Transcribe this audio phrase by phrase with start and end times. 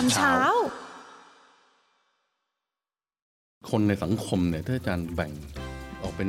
[0.00, 0.36] ามเช้า
[3.70, 5.32] คนในสังคมเนี่ยถ้าอาจารย์แบ่ง
[6.02, 6.28] ออกเป็น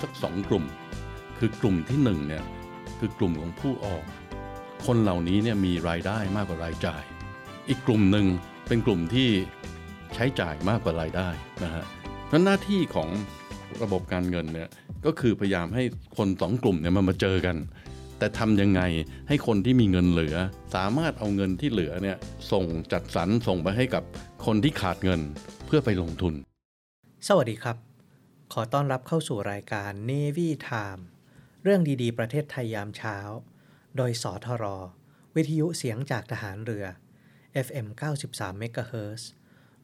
[0.00, 0.64] สักสองกลุ่ม
[1.38, 2.44] คือกลุ่มที่หนึ่งเนี่ย
[2.98, 4.04] คือกลุ่มของผู้ออม
[4.86, 7.02] คนเหล่านี้เนี่ยมีรายได้มากกว่ารายจ่าย
[7.68, 8.26] อีกกลุ่มหนึ่ง
[8.68, 9.28] เป็นกลุ่มที่
[10.14, 11.28] ใช้จ่ายมากกว่ารายได้
[11.64, 11.84] นะฮะ
[12.26, 13.08] เพราะหน้าที่ของ
[13.82, 14.68] ระบบการเงินเนี่ย
[15.06, 15.82] ก็คือพยายามให้
[16.16, 17.56] คนสองกลุ่มเนี่ยมันมาเจอกัน
[18.18, 18.80] แต่ทำยังไง
[19.28, 20.36] ให้คนที่มีเงินเหลือ
[20.74, 22.16] สามารถเอาเงินที่เหลือเนี่ย
[22.52, 24.02] ส่งจัดสรรส่งไปให้กับ
[24.44, 25.20] คนที่ขาดเงิน
[25.66, 26.34] เพื่อไปลงทุน
[27.28, 27.76] สวัสดีครับ
[28.52, 31.02] ขอต้อนรับเข้าสู่รายการ Navy Time
[31.62, 33.16] เรื่องดีๆ ประเทศไทยยามเช้า
[33.96, 34.64] โดยสทร
[35.34, 36.86] วิทยุเสียงจากทหารเรือ
[37.66, 37.86] FM
[38.26, 39.22] 93 MHz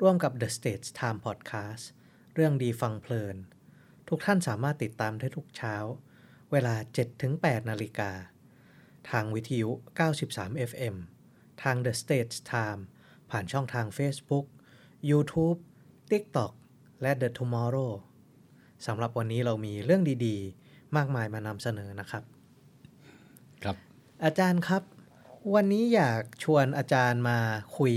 [0.00, 1.84] ร่วมกับ The States Time Podcast
[2.34, 3.36] เรื่องดีฟังเพลิน
[4.08, 5.76] ทุกท่านสามารถติดตามได้ทุกเช้า
[6.52, 6.74] เวลา
[7.22, 8.10] 7-8 นาฬิกา
[9.10, 9.70] ทางวิทยุ
[10.20, 10.96] 93 FM
[11.62, 12.82] ทาง The States Time
[13.30, 14.46] ผ่านช่องทาง Facebook
[15.10, 15.58] YouTube
[16.10, 16.52] TikTok
[17.02, 17.92] และ The Tomorrow
[18.86, 22.24] สำหรับวันนี้เรามีเรื่องดีๆ มากมายมานำเสนอนะครับ
[23.62, 23.76] ครับ
[24.24, 24.82] อาจารย์ครับ
[25.54, 27.38] วันนี้อยากชวนอาจารย์มา
[27.78, 27.94] คุย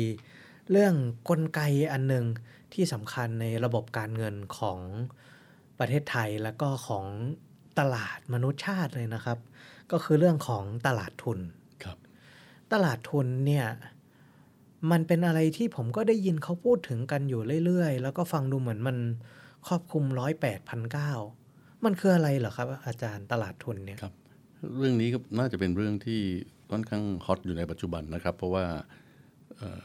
[0.71, 0.95] เรื่อง
[1.29, 2.25] กลไกอันหนึ่ง
[2.73, 4.79] ที่สำคัญในระบบการเงินของ
[5.79, 7.05] ประเทศไทยแล้วก็ของ
[7.79, 9.37] ตลาดมนุษยชาติเลยนะครับ
[9.91, 11.39] ก็คือเรื่องของตลาดทุน
[11.83, 11.97] ครับ
[12.73, 13.65] ตลาดทุนเนี่ย
[14.91, 18.97] มันเป็นอะไรที่ผมก็ได้ยินเขาพูดถึงกันอยู่เรื่อย ๆ แล้วก็ฟังดูเหมือนมัน
[19.67, 21.11] ครอบคลุมร้อยแปดพันเก้า
[21.85, 24.13] มันคืออะไรเหรอครับ อาจารย์ตลาดทุนเนี่ยครับ
[24.77, 26.21] เรื่องนี้ก็น่าจะเป็นเรื่องที่
[26.71, 28.65] ค่อนข้างฮอตอยู่ในปัจจุบันนะครับ เพราะว่า
[29.57, 29.81] เอ่อ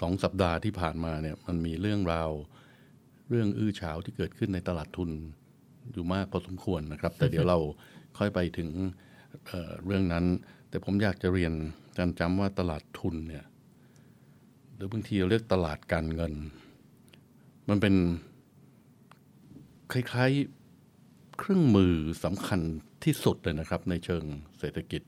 [0.00, 2.30] สองสัปดาห์ที่ผ่านมาเนี่ยมันมีเรื่องราว
[3.30, 5.10] เรื่องอื้อฉาวที่เกิดขึ้นในตลาดทุน
[5.92, 7.58] อยู่มากพอสมควรนะครับ แต่เดี๋ยวเรา
[8.18, 8.68] ค่อยไปถึง
[9.46, 10.24] เเรื่องนั้น
[10.68, 11.52] แต่ผมอยากจะเรียน
[11.96, 13.44] จารย์จำว่าตลาดทุนเนี่ย
[14.74, 16.32] หรือบางทีเราเรียกตลาดการเงิน
[17.68, 17.94] มันเป็น
[19.92, 22.60] คล้ายๆเครื่องมือสำคัญ
[23.04, 24.24] ที่สุดเลยนะครับ ในเชิง
[24.58, 25.02] เศรษฐกิจ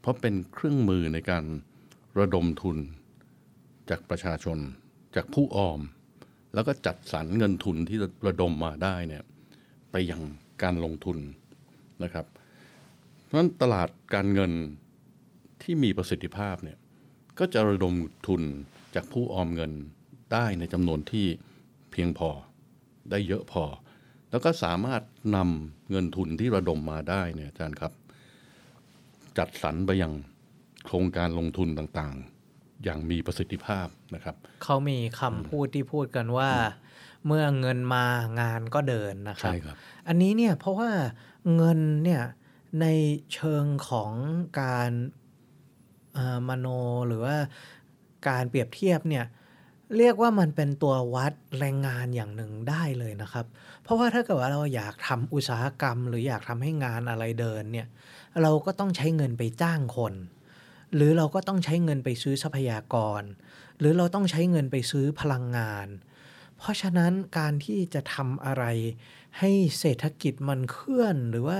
[0.00, 1.44] เพราะเป็นเครื่องมือในการ
[2.18, 2.76] ระดมทุน
[3.90, 4.58] จากประชาชน
[5.16, 5.80] จากผู้ออม
[6.54, 9.24] แล้วก็จัดสรรเงินทุนที่ระดมมาได้เนี่ย
[9.90, 10.22] ไปยัง
[10.62, 11.18] การลงทุน
[12.02, 12.26] นะครับ
[13.24, 14.52] เพราะฉะนั้นตลาดการเงิน
[15.62, 16.78] ที่มีประสิทธิภาพเนี่ย
[17.38, 17.94] ก็จะระดม
[18.26, 18.42] ทุน
[18.94, 19.72] จากผู้ออมเงิน
[20.32, 21.26] ได้ในจำนวนที่
[21.92, 22.30] เพียงพอ
[23.10, 23.64] ได้เยอะพอ
[24.30, 25.02] แล้วก็สามารถ
[25.36, 27.92] นำเงินทุนที่ระดมมาได้เนี่ยอาจารย์ครับ
[29.38, 30.12] จัดสรรไปยัง
[30.84, 36.50] โครงการลงทุนต่างๆ อย่างมีประสิทธิภาพนะครับ เขามีคำพูดที่พูดกันว่า
[37.26, 38.04] เมื่อเงินมา
[38.40, 39.76] งานก็เดินนะครัใช่ครับ
[40.08, 40.90] อันนี้เนี่ยเพราะว่า
[41.56, 42.22] เงินเนี่ย
[42.80, 42.86] ใน
[43.34, 44.12] เชิงของ
[44.60, 44.90] การ
[46.14, 46.66] เอ่อมโน
[47.08, 47.36] หรือว่า
[48.28, 49.24] การเปรียบเทียบเนี่ย
[49.96, 53.46] เรียกว่ามันเป็นตัววัดแรงงานอย่างหนึ่งได้เลยนะครับ
[53.82, 57.86] เพราะว่าถ้าเกิดว่าเราอยากทำอุตสาหกรรม หรืออยากทำให้งานอะไรเดินเนี่ย
[58.42, 60.14] เราก็ต้องใช้เงินไปจ้างคน
[60.94, 63.22] หรือเราก็ต้องใช้เงินไปซื้อทรัพยากร
[63.78, 65.86] หรือเราต้องใช้เงินไปซื้อพลังงาน
[66.58, 68.64] เพราะฉะนั้นการที่จะทำอะไร
[69.38, 71.58] ให้เศรษฐกิจมันเคลื่อนหรือว่า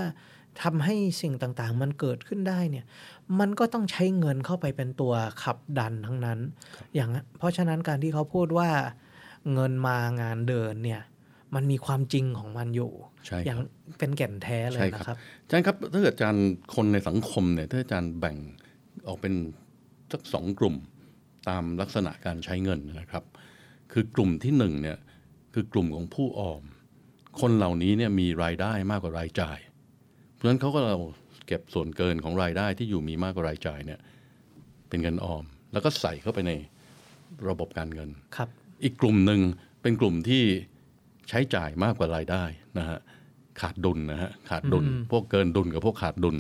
[0.63, 2.85] ทำให้สิ่งต่างๆ มันเกิดขึ้นได้เนี่ย
[3.41, 5.13] มันก็ต้องใช้เงินเข้าไปเป็นตัว
[5.43, 6.39] ขับดันทั้งนั้น
[6.95, 8.71] อย่างเพราะฉะนั้นการที่เขาพูดว่า
[9.53, 11.03] เงินมางานเดินเนี่ย
[11.55, 12.93] มันมีความจริงของมันอยู่
[13.27, 13.59] ใช่ครับอย่าง
[13.99, 18.37] เป็นแก่นแท้เลยใช่นะครับอาจารย์ครับถ้าเกิดอาจารย์คนในสังคมเนี่ยถ้าอาจารย์แบ่ง
[19.07, 19.35] ออกเป็น
[20.13, 20.77] สักสองกลุ่ม
[21.49, 23.25] ตามลักษณะการใช้เงินนะครับ
[23.93, 24.99] คือกลุ่มที่หนึ่งเนี่ย
[25.55, 26.63] คือกลุ่มของผู้ออม
[27.41, 29.59] คนเหล่านี้เนี่ยมีรายได้มากกว่ารายจ่าย
[30.35, 30.99] เพราะฉะนั้นเขาก็เรา
[31.47, 34.01] เก็บส่วนเกินของรายได้ที่อยู่มีมากกว่ารายจ่ายเนี่ย
[34.89, 36.53] เป็นเงินออม แล้วก็ใส่เข้าไปใน
[37.49, 38.49] ระบบการเงินครับ
[38.85, 39.41] อีกกลุ่มหนึ่ง
[39.83, 40.43] เป็นกลุ่มที่
[41.29, 42.45] ใช้จ่ายมากกว่ารายได้
[42.79, 42.99] นะฮะ
[43.61, 46.37] ขาดดุลนะฮะขาดดุลพวกเกินดุลกับพวกขาดดุล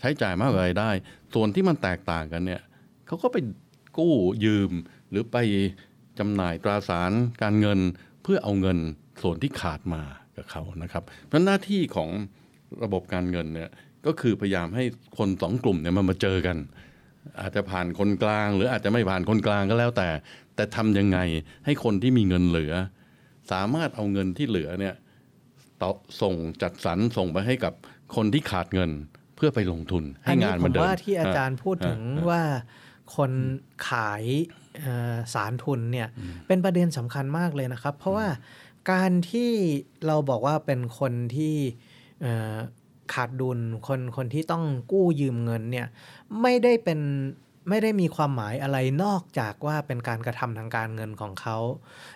[0.00, 0.90] ใช้จ่ายมากกว่ารายได้
[1.34, 2.62] ส่วนที่มันแตกต่างกันเนี่ย
[3.06, 3.36] เขาก็ไป
[3.98, 4.14] กู้
[4.44, 4.70] ยืม
[5.10, 5.36] หรือไป
[6.18, 7.12] จำหน่ายตราสาร
[7.42, 7.78] การเงิน
[8.22, 8.78] เพื่อเอาเงิน
[9.22, 10.02] ส่วนที่ขาดมา
[10.36, 12.10] กับเขานะครับเพราะหน้าที่ของ
[12.84, 13.70] ระบบการเงินเนี่ย
[14.06, 14.84] ก็คือพยายามให้
[15.18, 16.56] คนสองกลุ่มเนี่ยมันมาเจอกัน
[17.40, 20.08] อาจจะผ่านคนกลาง หรืออาจจะไม่ผ่านคนกลางก็แล้วแต่
[20.56, 21.18] แต่ทำยังไง
[21.64, 22.72] ให้คนที่มีเงินเหลือ
[23.52, 24.94] สามารถเอาเงินที่เหลือเนี่ย
[25.82, 25.90] ต่อ
[26.22, 27.72] ส่งจัดสรรส่งไปให้กับ
[28.16, 28.90] คนที่ขาดเงิน
[29.36, 32.42] เพื่อไปลงทุนให้อันนี้งานผมันมเดินว่าที่อาจารย์พูดถึงอ่าว่า
[33.16, 33.32] คน
[33.88, 34.61] ขายเอ่อ
[35.34, 36.08] สารทุนเนี่ย
[36.46, 38.26] เป็นประเด็นสำคัญมากเลยนะครับ เพราะว่า
[38.92, 39.50] การที่
[40.06, 41.56] เราบอกว่าเป็นคนที่
[42.22, 42.56] เอ่อ
[43.12, 45.86] ขาดดุลคนคนที่ต้องกู้ยืมเงินเนี่ย
[46.42, 47.00] ไม่ได้เป็น
[47.68, 51.58] ไม่ได้มีความหมายอะไรนอกจากว่าเป็นการกระทำทางการเงินของเขา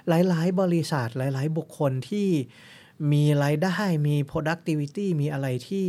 [0.09, 2.29] หลาย ๆ บริษัทหลาย ๆ บุคคลที่
[3.13, 3.77] มีรายได้
[4.09, 5.87] มี productivity มีอะไรที่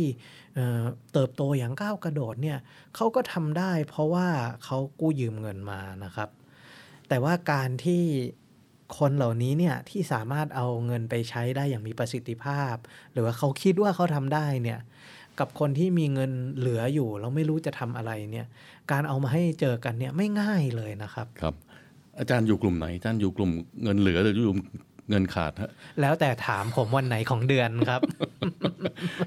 [0.54, 0.82] เอ่อ
[1.12, 2.58] เติบโตอย่างก้าวกระโดดเนี่ย
[2.94, 4.26] เขาก็ทำได้เพราะว่า
[4.64, 6.28] เขากู้ยืมเงินมานะครับ
[7.08, 8.02] แต่ว่าการที่
[8.98, 12.74] คนเหล่านี้เนี่ยที่สามารถเอาเงินไปใช้ได้อย่างมีประสิทธิภาพ
[13.12, 14.78] หรือว่าเขาคิดว่าเขาทำได้เนี่ย
[15.40, 18.46] กับคนที่มีเงินเหลืออยู่แล้วไม่รู้จะทำอะไรเนี่ย
[18.92, 21.54] การเอามาให้เจอกันเนี่ยไม่ง่ายเลยนะครับครับ
[22.18, 23.50] อาจารย์อยู่กลุ่มไหนอาจารย์อยู่กลุ่ม
[23.82, 24.56] เงินเหลือหรืออยู่
[25.10, 25.70] เงินขาดฮะ
[26.00, 28.02] แล้วแต่ถามผมวันไหนของเดือนครับ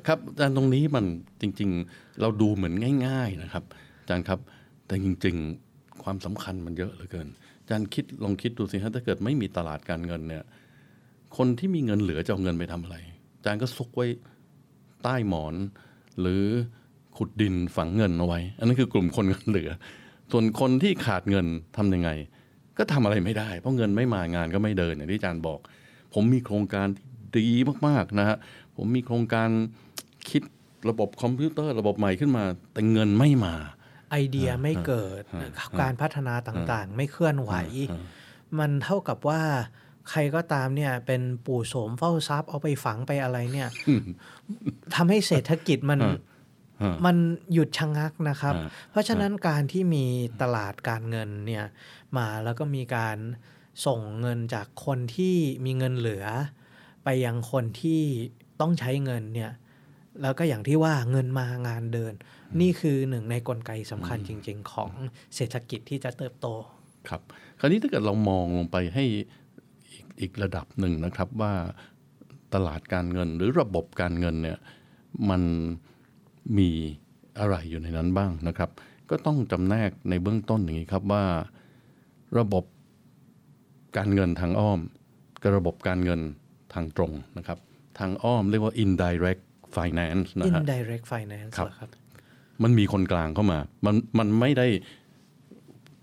[0.07, 1.05] ครับอาจารย์ตรงนี้มัน
[1.41, 2.73] จริง ๆ เราดูเหมือน
[3.07, 3.63] ง่าย ๆนะครับ
[4.01, 4.39] อาจารย์ครับ
[4.87, 5.35] แต่จริง
[5.69, 7.27] ๆ ความสำคัญมันเยอะเหลือเกิน
[7.61, 10.43] อาจารย์คิดลองคิดดูสิฮะถ้าเกิดไม่มีตลาดการเงินเนี่ย
[11.37, 12.97] คนที่มีเงินเหลือจะเอาเงินไปทำอะไร
[13.37, 14.07] อาจารย์ก็ซุกไว้
[15.03, 15.55] ใต้หมอน
[16.19, 16.43] หรือ
[17.17, 19.69] ขุดดินฝังเงินเอาไว้ อันนั้นคือกลุ่มคนเงินเหลือ
[20.31, 21.45] ส่วนคนที่ขาดเงิน
[21.77, 22.09] ทำยังไง
[22.77, 25.59] ก็ทำอะไรไม่ได้ เพราะเงินไม่มางานก็ไม่เดินอย่างที่อาจารย์บอก
[26.13, 27.05] ผมมีโครงการที่
[27.37, 27.47] ดี
[27.87, 28.37] มากๆนะฮะ
[28.77, 29.49] ผมมีโครงการ
[30.29, 30.41] คิด
[30.89, 32.43] ระบบคอมพิวเตอร์ระบบใหม่ขึ้นมา
[32.73, 33.55] แต่เงินไม่มา
[34.11, 35.21] ไอเดียไม่เกิด
[35.81, 37.53] การพัฒนาต่างๆ ไม่เคลื่อนไหว
[38.59, 39.41] มันเท่ากับว่า
[40.09, 43.69] ใครก็ตามเนี่ยเป็นปู่โสมเฝ้าทรัพย์เอาไปฝังไปอะไรเนี่ย
[44.95, 46.19] ทำให้เศรษฐกิจมันฮะ
[46.81, 47.17] ฮะมัน
[47.53, 50.05] หยุดชะงักนะครับฮะเพราะฉะนั้นการที่มี
[50.41, 51.65] ตลาดการเงินเนี่ย
[52.17, 53.17] มาแล้วก็มีการ
[53.85, 55.35] ส่งเงินจากคนที่
[55.65, 56.25] มีเงินเหลือ
[57.03, 58.01] ไปยังคนที่
[58.61, 59.51] ต้องใช้เงินเนี่ย
[60.21, 62.13] แล้วก็อย่างที่ว่าเงินมางานเดิน
[62.59, 64.91] นี่คือหนึ่งในกลไกสำคัญจริง ๆ ของ
[65.35, 66.47] เศรษฐกิจที่จะเติบโต
[67.09, 67.21] ครับ
[67.59, 69.05] คราวนี้ถ้าเกิดเรามองลงไปให้
[69.91, 71.53] อีกอีกระดับหนึ่งนะครับว่า
[72.53, 74.57] ตลาดการเงินหรือระบบการเงินเนี่ย
[75.29, 75.41] มัน
[76.57, 76.69] มี
[77.39, 78.69] อะไรอยู่ในนั้นบ้างนะครับ
[79.09, 81.23] ก็ต้องจำแนกในเบื้องต้นอย่างนี้ครับว่า
[82.39, 82.63] ระบบ
[83.97, 84.79] การเงินทางอ้อม
[85.41, 86.21] กับระบบการเงิน
[86.73, 87.59] ทางตรงนะครับ
[87.99, 89.43] ทางอ้อมเรียกว่า indirect
[89.75, 91.89] finance นะฮะ indirect finance ครับเหรอครับ
[92.63, 94.67] มันมีคนกลางเข้ามา มันมันไม่ได้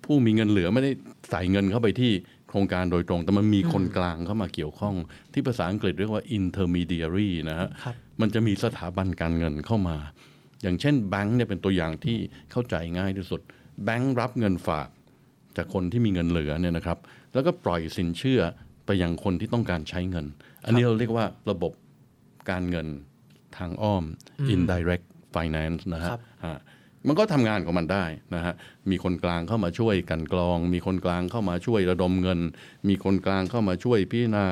[0.05, 0.93] ผู้มีเงินเหลือไม่ได้
[1.31, 2.13] ใส่เงินเข้าไปที่
[2.49, 4.95] โครงการโดยตรง แต่มันมีคนกลางเข้ามาเกี่ยวข้อง
[5.33, 9.97] ที่ภาษาอังกฤษเรียกว่า intermediary นะฮะครับมันจะมีสถาบันการเงินเข้ามา
[10.63, 12.17] อย่างเช่นแบงค์เนี่ยเป็นตัวอย่างที่
[12.51, 13.41] เข้าใจง่ายที่สุด
[13.85, 14.89] แบงค์รับเงินฝาก
[15.57, 16.99] จากคนที่มีเงินเหลือเนี่ยนะครับ
[17.35, 18.41] แล้วก็ปล่อยสินเชื่อ
[18.87, 20.27] ไปยังคนที่ต้องการใช้เงิน
[20.65, 21.73] อันนี้เราเรียกว่าระบบ
[22.51, 22.87] การเงิน
[23.57, 24.05] ทางอ้อม
[24.55, 26.59] indirect finance นะฮะครับอ่า
[27.07, 28.05] มันก็ทำงานของมันได้
[28.35, 28.55] นะฮะ
[28.91, 32.41] มีคนกลางเข้ามาช่วยกลันกรอง มีคนกลางเข้ามาช่วยระดมเงิน
[32.89, 34.45] มีคนกลางเข้ามาช่วยพิจารณา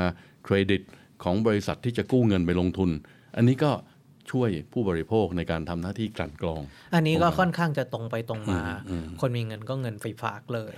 [0.45, 0.83] เครดิต
[1.25, 2.91] ของบริษัทที่จะกู้เงินไปลงทุน
[3.37, 3.71] อันนี้ก็
[4.31, 6.63] ช่วยผู้บริโภคในการทำหน้าที่กลั่นกรอง
[6.95, 8.63] อันนี้ก็ค่อนข้างจะตรงไปตรงมา
[9.21, 10.73] คนมีเงินก็เงินไปฝากเลย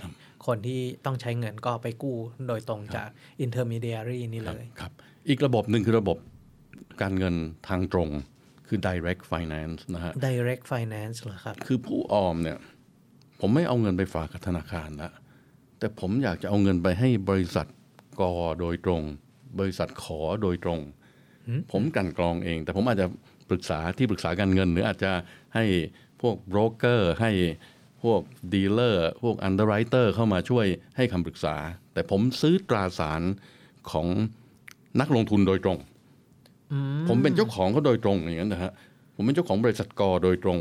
[0.47, 3.09] คนที่ต้องใช้เงินก็ไปกู้โดยตรงจาก
[3.45, 4.91] intermediary นี่เลย ครับ
[5.29, 6.17] อีกระบบหนึ่งคือระบบ
[7.01, 7.35] การเงิน
[7.67, 8.09] ทางตรง
[8.69, 12.57] คือ direct finance นะฮะ direct finance เหรอครับ คือผู้ออมเนี่ย
[13.39, 15.11] ผมไม่เอาเงินไปฝากกับธนาคารละ
[15.79, 17.67] แต่ผมอยากจะเอาเงินไปให้บริษัท
[18.21, 19.03] ก โดยตรง
[19.59, 20.79] บริษัท ข โดยตรง
[21.71, 23.07] ผมกลั่นกรองเอง แต่ผมอาจจะ
[23.49, 25.11] ปรึกษาที่ปรึกษาการเงิน หรืออาจจะ
[25.55, 25.65] ให้
[26.21, 27.31] พวกโบรกเกอร์ให้
[28.03, 28.21] พวก
[28.53, 30.65] dealer พวก underwriter เข้ามาช่วย
[30.97, 31.55] ให้คำปรึกษา
[31.93, 33.21] แต่ผมซื้อตราสาร
[33.91, 34.07] ของ
[34.99, 35.79] นักลงทุนโดยตรง
[37.07, 38.71] ผมเป็นเจ้าของเขาโดยตรงอย่างนั้นนะฮะ
[39.15, 40.59] ผมเป็นเจ้าของบริษัทกอโดยตรง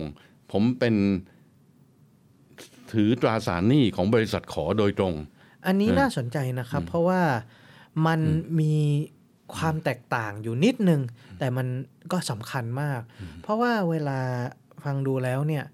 [0.53, 0.95] ผมเป็น
[2.93, 5.15] ถือตราสารหนี้ของบริษัทขอโดยตรง
[5.67, 7.23] อันนี้น่าสนใจนะครับ เพราะว่า
[8.07, 8.21] มัน
[8.61, 8.75] มี
[9.55, 11.01] ความแตกต่างอยู่นิดนึง
[11.39, 11.67] แต่มัน
[12.13, 13.01] ก็สำคัญมาก
[13.43, 14.19] เพราะว่าเวลา
[14.85, 15.65] ฟังดูแล้วเนี่ย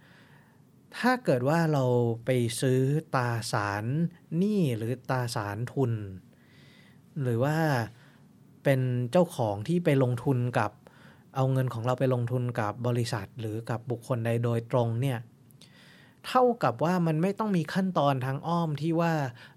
[0.99, 1.85] ถ้าเกิดว่าเรา
[2.25, 2.81] ไปซื้อ
[3.15, 3.85] ตราสาร
[4.39, 5.93] หนี้หรือตราสารทุน
[7.23, 7.59] หรือว่า
[8.65, 8.81] เป็น
[9.13, 10.71] เจ้าของที่ไปลงทุนกับ
[11.37, 15.19] เอาเงินของเราไปลงทุนกับบริษัท หรือกับบุคคลใดโดยตรงเนี่ย
[16.27, 19.13] เท่ากับว่ามันไม่ต้องมีขั้นตอนทางอ้อมที่ว่า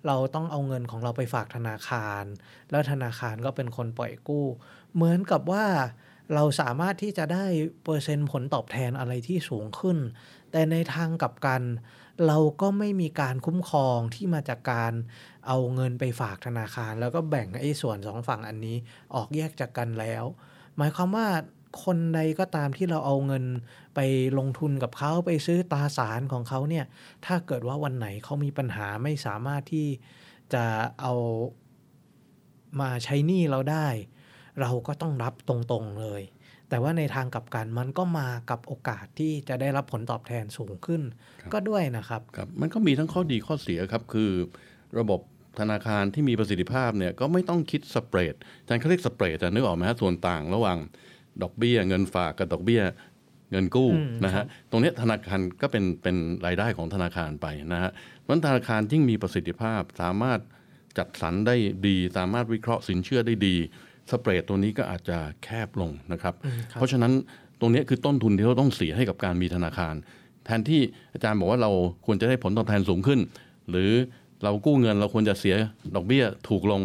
[0.07, 2.23] เราต้องเอาเงินของเราไปฝากธนาคาร
[2.71, 4.45] แล้วธนาคารก็เป็นคนปล่อยกู้
[4.95, 5.65] เหมือนกับว่า
[6.33, 7.45] เราสามารถที่จะได้
[7.83, 9.97] เปอร์เซ็นต์ผลตอบแทนอะไรที่สูงขึ้น
[10.51, 11.61] แต่ในทางกลับกัน
[12.27, 14.93] เราก็ไม่มีการคุ้มครองที่มาจากการ
[15.47, 18.77] เอาเงินไปฝากธนาคาร แล้วก็แบ่งไอ้ส่วนสองฝั่งอันนี้
[19.15, 20.23] ออกแยกจากกันแล้ว
[20.77, 21.27] หมายความว่า
[21.83, 23.43] คนใดก็ตามที่เราเอาเงิน
[23.95, 23.99] ไป
[24.37, 26.85] ลงทุนกับเขาไปซื้อตราสารของเขาเนี่ย
[27.25, 29.87] ถ้าเกิดว่าวันไหนเขามีปัญหาไม่สามารถที่
[30.53, 30.65] จะ
[31.01, 31.13] เอา
[32.79, 33.87] มาใช้หนี้เราได้
[34.61, 36.21] เราก็ต้องรับตรงๆเลย
[36.69, 41.01] แต่ว่าในทางกลับกันมันก็มากับโอกาสที่จะได้รับผลตอบแทนสูงขึ้น
[41.53, 44.31] ก็ด้วยนะครับครับมันก็มีทั้งข้อดีข้อเสียครับคือ
[44.99, 45.21] ระบบ
[45.59, 50.77] ธนาคารที่มีประสิทธิภาพเนี่ยก็ไม่ต้องคิดสเปรดอาจารย์เขาเรียกสเปรดอะนึกออกไหมฮะส่วนต่างระหว่าง
[51.43, 52.81] ดอกเบี้ย เงินฝากกับดอกเบี้ย
[53.51, 60.39] เงินกู้อืมนะครัฮะบตรงเนี้ยธนาคารก็เป็นเป็นรายได้ของธนาคารไปนะฮะเพราะฉะนั้นธนาคารยิ่งมีประสิทธิภาพสามารถ
[60.97, 61.55] จัดสรรได้
[61.87, 63.55] ดี สามารถวิเคราะห์สินเชื่อได้ดี
[64.11, 66.33] สเปรดตัวนี้ก็อาจจะแคบลงนะครับ
[66.73, 67.13] เพราะฉะนั้น
[67.59, 69.95] ตรงเนี้ยคือต้นทุนที่เราต้องเสียให้กับการมีธนาคาร
[70.45, 70.81] แทนที่
[71.13, 71.71] อาจารย์บอกว่าเรา
[72.05, 73.19] ควรจะได้ผลตอบแทนสูงขึ้น
[73.69, 73.91] หรือ
[74.43, 75.55] เรากู้เงินเราควรจะเสีย
[75.95, 76.81] ดอกเบี้ยถูกลง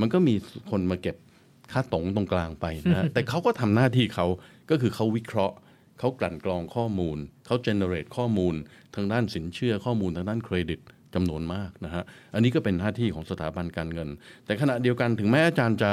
[0.00, 0.34] มันก็มี
[0.70, 1.16] คนมาเก็บ
[1.72, 4.26] ค่าตรงตรงกลางไปนะฮะแต่เขาก็ทำหน้าที่เขา
[4.70, 5.56] ก็คือเขาวิเคราะห์
[5.98, 8.54] เขากลั่นกรองข้อมูลเขา generate ข้อมูล
[8.94, 10.80] ทางด้านสินเชื่อข้อมูลทางด้านเครดิต
[11.14, 14.08] จำนวนมากนะฮะอันนี้ก็เป็นหน้าที่ของสถาบันการเงิน
[14.46, 15.92] แต่ขณะเดียวกันถึงแม้อาจารย์จะ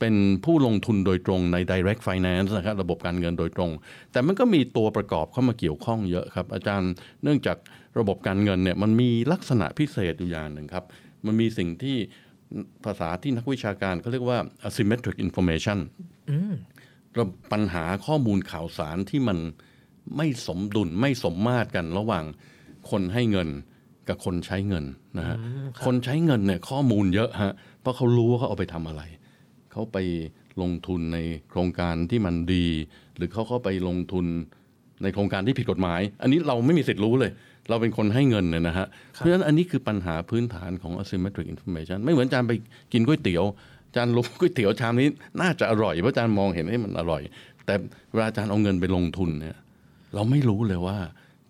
[0.00, 0.14] เป็น
[0.44, 3.70] ผู้ลงทุนโดยตรงใน direct finance นะครับระบบการเงินโดยตรง
[4.12, 6.90] แต่มันก็มีตัวประกอบเข้ามาเกี่ยวข้องเยอะครับ อาจารย์
[7.22, 7.56] เนื่องจาก
[7.98, 10.84] ระบบการเงินเนี่ยมันมีลักษณะพิเศษอยู่อย่างหนึ่งครับ
[11.26, 11.96] มันมีสิ่งที่
[12.84, 15.78] ภาษาที่นักวิชาการเขาเรียกว่า asymmetric information
[17.18, 19.38] ระปัญหาข้อมูลข่าวสารที่มัน
[20.16, 22.24] ไม่สมดุลไม่สมมาตรกันระหว่าง
[22.90, 23.48] คนให้เงิน
[24.08, 24.84] กับคนใช้เงิน
[25.18, 25.36] นะฮะ
[25.86, 29.02] คนใช้เงินเนี่ยข้อมูลเยอะฮะเพราะเขารู้ว่าเขาเอาไปทำอะไร
[29.72, 29.98] เขาไป
[30.62, 31.18] ลงทุนใน
[31.50, 32.66] โครงการที่มันดี
[33.16, 34.26] หรือเขาเข้าไปลงทุน
[35.02, 37.30] ในโครงการที่ผิดกฎหมาย อันนี้เราไม่มีสิทธิ์รู้เลย
[37.70, 42.52] เราเป็นคนให้เงินเนี่ยนะฮะ เพราะฉะนั้นอันนี้คือปัญหาพื้นฐานของ asymmetric information ไม่เหมือนอาจารย์ไป
[42.92, 43.44] กินก๋วยเตี๋ยว
[43.88, 45.08] อาจารย์รู้ก๋วยเตี๋ยวชามนี้
[45.40, 47.22] น่าจะอร่อยเพราะอาจารย์มองเห็นให้มันอร่อย
[47.66, 47.74] แต่
[48.12, 49.56] เวลาอาจารย์เอาเงินไปลงทุนเนี่ย
[50.14, 50.98] เราไม่รู้เลยว่า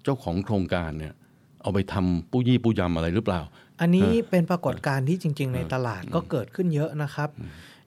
[0.04, 1.14] เจ้าของโครงการเนี่ย
[1.62, 3.40] เอาไปทำปู้ยี่ปู้ยำอะไรหรือเปล่า
[3.80, 7.28] อันนี้เป็นปรากฏการณ์ที่จริง ๆ ในตลาดก็เกิดขึ้นเยอะนะครับ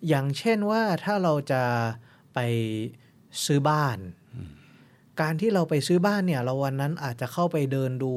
[0.08, 1.64] อย่างเช่นว่าถ้าเราจะ
[2.34, 2.40] ไป
[3.46, 3.98] ซื้อบ้าน
[5.22, 8.12] การที่เราไปซื้อบ้านเนี่ย เราวันนั้นอาจจะเข้าไปเดินดู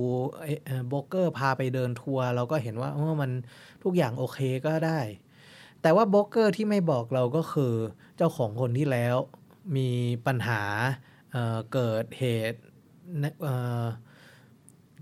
[0.88, 3.30] โบรกเกอร์พาไปเดินทัวร์เราก็เห็นว่าเออมัน
[3.84, 5.00] ทุกอย่างโอเคก็ได้
[5.82, 7.74] แต่ว่าโบรกเกอร์ที่ไม่บอกเราก็คือ
[8.16, 9.16] เจ้าของคนที่แล้ว
[9.76, 9.88] มี
[10.26, 10.62] ปัญหา
[11.32, 12.60] เเกิดเหตุ
[13.42, 13.46] เ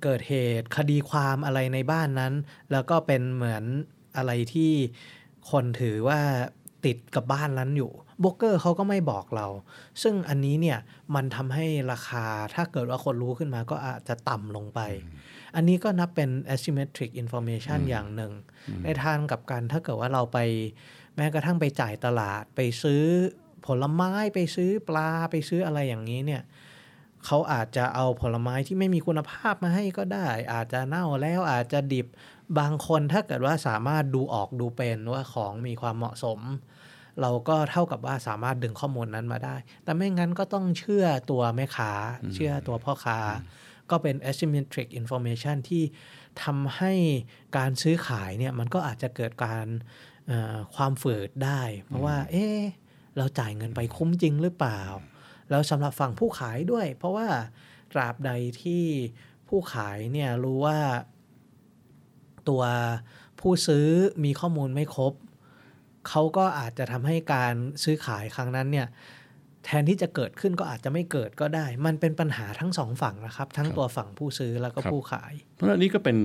[0.03, 2.35] เกิดเหตุคดีความอะไรในบ้านนั้น
[2.73, 3.65] แล้วก็เป็นเหมือน
[4.17, 4.73] อะไรที่
[5.51, 6.21] คนถือว่า
[6.85, 9.47] ติดกับบ้านนั้นอยู่ โบรกเกอร์เขาก็ไม่บอกเรา
[10.03, 10.79] ซึ่งอันนี้เนี่ย
[11.15, 14.81] มันทำให้ราคาถ้าเกิดว่าคนรู้ขึ้นมาก็อาจจะต่ำลงไป
[15.55, 18.33] อันนี้ก็นับเป็น asymmetric information อย่างหนึ่ง
[18.85, 20.39] ในทางกับกันถ้าเกิดว่าเราไป
[21.17, 23.05] แม้กระทั่งไปจ่ายตลาดไปซื้อ
[23.67, 26.43] ผลไม้ไปซื้อปลาไปซื้ออะไรอย่างนี้เนี่ย
[27.27, 32.07] เขาอาจจะเอาผลไม้ที่ไม่มีคุณภาพมาให้ก็ได้ อาจจะเน่าแล้วอาจจะดิบ
[32.59, 36.41] บางคนถ้าเกิดว่าสามารถดูออกดูเป็นว่าของมีความเหมาะสม
[37.21, 41.93] เราก็เท่ากับว่าสามารถดึงข้อมูลนั้นมาได้ แต่ไม่งั้นก็ต้องเชื่อตัวแม่ค้า
[42.35, 43.19] เชื่อตัวพ่อค้า
[43.91, 45.83] ก็เป็น asymmetric information ที่
[46.43, 46.93] ทำให้
[47.57, 49.67] การซื้อขายเนี่ยมันก็อาจจะเกิดการ
[50.27, 52.61] เอ่อความฝืดได้ เพราะว่า เอ๊ะ
[53.17, 54.81] เราจ่ายเงินไปคุ้มจริงหรือเปล่า
[55.51, 57.29] แล้วสำหรับฝั่งผู้ขายด้วย เพราะว่า
[57.93, 58.31] ตราบใด
[58.63, 58.85] ที่
[59.49, 60.79] ผู้ขายเนี่ยรู้ว่า
[62.49, 62.63] ตัว
[63.41, 63.89] ผู้ซื้อ
[64.25, 65.13] มีข้อมูลไม่ครบ
[66.09, 68.89] เขาก็อาจจะทำให้การซื้อขายครั้งนั้นเนี่ย
[69.65, 76.17] แทนที่จะเกิดขึ้นก็อาจจะไม่เกิดก็ได้ มันเป็นปัญหาทั้งสองฝั่งนะครับ ทั้งตัวฝั่งผู้ซื้อแล้วก็ครับผู้ขาย เพราะฉะนั้นอันนี้ก็เป็น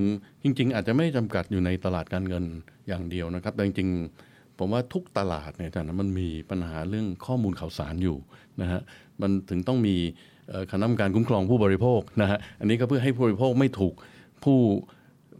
[0.44, 2.44] จริง ๆ อาจจะไม่จำกัดอยู่ในตลาดการเงิน
[2.88, 8.18] อย่างเดียวนะครับ แต่จริงๆ ผมว่าทุกตลาดเนี่ยแต่มันมีปัญหาเรื่องข้อมูลข่าวสารอยู่
[8.62, 8.82] นะฮะ
[9.22, 9.96] มันถึงต้องมี
[10.50, 13.94] เอ่อคณะกรรมการคุ้มครองผู้บริโภคนะฮะอันนี้ก็เพื่อให้ผู้บริโภคไม่ถูก
[14.44, 14.60] ผู้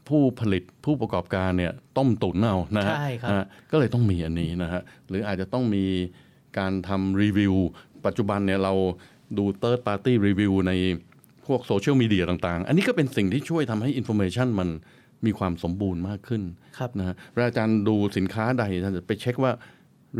[0.10, 5.86] ผู้ผลิตผู้ประกอบการเนี่ยต้มตุ๋นเอานะฮะใช่ครับนะฮะก็เลยต้องมีอันนี้นะฮะหรืออาจจะต้องมี
[6.58, 7.54] การทำรีวิว
[8.06, 8.74] ปัจจุบันเนี่ยเรา
[9.38, 10.74] ดู third party review ใน
[11.48, 14.70] พวกโซเชียลมีเดียต่างๆ อันนี้ก็เป็นสิ่งที่ช่วยทำให้ information มัน
[15.26, 16.44] มีความสมบูรณ์มากขึ้น
[16.78, 19.52] ครับนะฮะเวลาอาจารย์ดูสินค้าใดอาจารย์จะไปเช็คว่า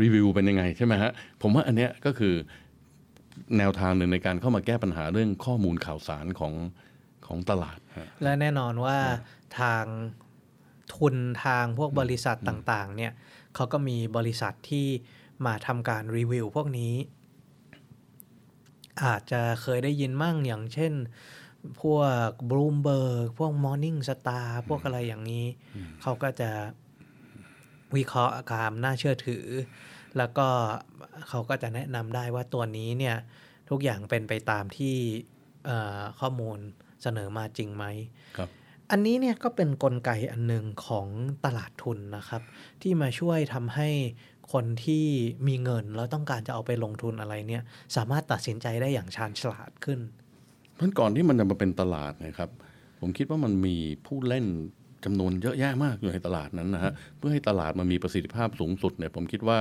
[0.02, 1.10] รีวิวเป็นยังไงใช่ไหมฮะ
[1.42, 2.34] ผมว่าอันเนี้ยก็คือ
[3.58, 6.54] แนวทางหนึ่งในการเข้ามาแก้ปัญหาเรื่องข้อมูลข่าวสารของ
[7.26, 7.79] ของตลาดฮะ
[8.22, 8.98] และแน่นอนว่า
[9.58, 9.84] ทาง
[10.96, 13.12] ทุนทางพวกบริษัทต่าง ๆ เนี่ย
[13.54, 14.86] เขาก็มีบริษัทที่
[15.46, 16.94] มาทำการรีวิวพวกนี้
[19.04, 20.92] อาจจะเคยได้ยินมั่งอย่างเช่น
[21.80, 25.46] พวก Bloomberg พวก Morning Star พวกอะไรอย่างนี้
[26.02, 26.50] เขาก็จะ
[27.96, 29.46] วิเคราะห์ความน่าเชื่อถือ
[30.16, 30.48] แล้วก็
[31.28, 33.16] เขาก็จะแนะนำได้ว่าตัวนี้เนี่ย
[33.70, 34.94] ทุกอย่างเป็นไปตามที่
[35.66, 36.58] เอ่อข้อมูล
[37.02, 37.84] เสนอมาจริงไหม
[38.36, 38.48] ครับ
[38.90, 41.06] อันนี้เนี่ยก็เป็นนกลไกอันหนึ่งของ
[41.44, 42.42] ตลาดทุนนะครับ
[42.82, 43.88] ที่มาช่วยทำให้
[44.52, 45.04] คนที่
[45.48, 47.62] มีเงินแล้วต้องการจะเอาไปลงทุนอะไรเนี่ย
[47.96, 50.00] สามารถตัดสินใจได้อย่างชาญฉลาดขึ้น
[50.76, 52.50] เพราะก่อนที่มันจะมาเป็นตลาดนะครับ
[53.00, 53.76] ผมคิดว่ามันมี
[54.06, 54.46] ผู้เล่น
[55.04, 59.60] จำนวนเยอะแยะมากอยู่ในตลาดนั้นนะฮะเพื่อให้ตลาดมันมีประสิทธิภาพสูงสุดเนี่ยผมคิดว่า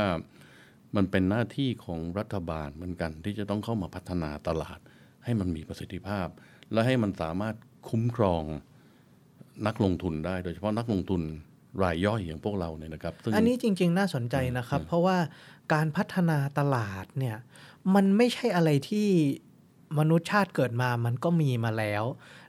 [0.95, 4.79] มันเป็นหน้าที่ของรัฐบาลเหมือนกันที่จะต้องเข้ามาพัฒนาตลาด
[5.23, 6.27] ให้มันมีประสิทธิภาพ
[6.73, 7.55] และให้มันสามารถ
[7.89, 8.43] คุ้มครอง
[9.67, 11.21] นักลงทุนได้ โดยเฉพาะนักลงทุน
[11.83, 15.17] รายย่อยอย่างพวกเราเนี่ยนะครับซึ่งอันนี้จริง ๆ น่าสนใจนะครับ เพราะว่า
[15.73, 17.37] การพัฒนาตลาดเนี่ย
[17.95, 19.07] มันไม่ใช่อะไรที่
[19.99, 22.03] มนุษยชาติเกิดมามันก็มีมาแล้ว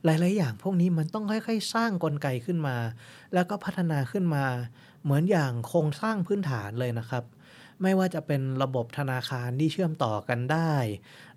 [0.05, 2.77] หลาย ๆ อย่างพวกนี้มันต้องค่อย ๆ สร้างกลไกขึ้นมา
[3.35, 4.45] แล้วก็พัฒนาขึ้นมา
[5.03, 7.25] เหมือนอย่างโครงสร้างพื้นฐานเลยนะครับ
[7.83, 10.75] ไม่ว่าจะเป็นระบบธนาคารที่เชื่อมต่อกันได้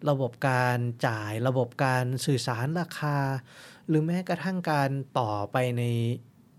[0.09, 3.17] ระบบการจ่าย ระบบการสื่อสารราคา
[3.87, 5.83] หรือแม้กระทั่งการต่อไปใน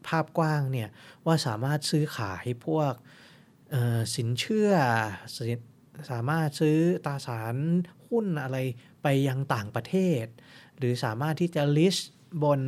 [0.07, 0.89] ภาพกว้างเนี่ย
[1.27, 2.93] ว่าสามารถซื้อขายพวก
[4.17, 4.71] สินเชื่อ
[5.37, 5.39] ส
[6.11, 7.57] สามารถซื้อตราสาร
[8.09, 8.57] หุ้นอะไร
[9.03, 10.25] ไปยังต่างประเทศ
[10.79, 12.03] หรือสามารถที่จะ list
[12.45, 12.61] บน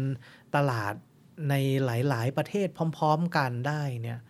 [0.56, 0.94] ตลาด
[1.50, 1.54] ใน
[1.84, 4.20] หลาย ๆ ประเทศพร้อม ๆ กันได้เนี่ย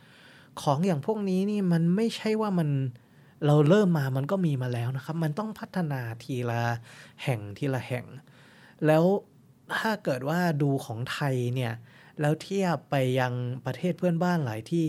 [0.62, 2.68] ของอย่างพวกนี้นี่มันไม่ใช่ว่ามัน
[3.46, 6.62] เราเริ่มมามันก็มีมาแล้วนะครับ มันต้องพัฒนาทีละ
[7.24, 8.04] แห่งทีละแห่ง
[8.86, 9.04] แล้ว
[9.78, 11.72] ถ้าเกิดว่าดูของไทยเนี่ย
[12.20, 13.32] แล้วเทียบไปยัง
[13.66, 14.84] ประเทศเพื่อนบ้านหลายที่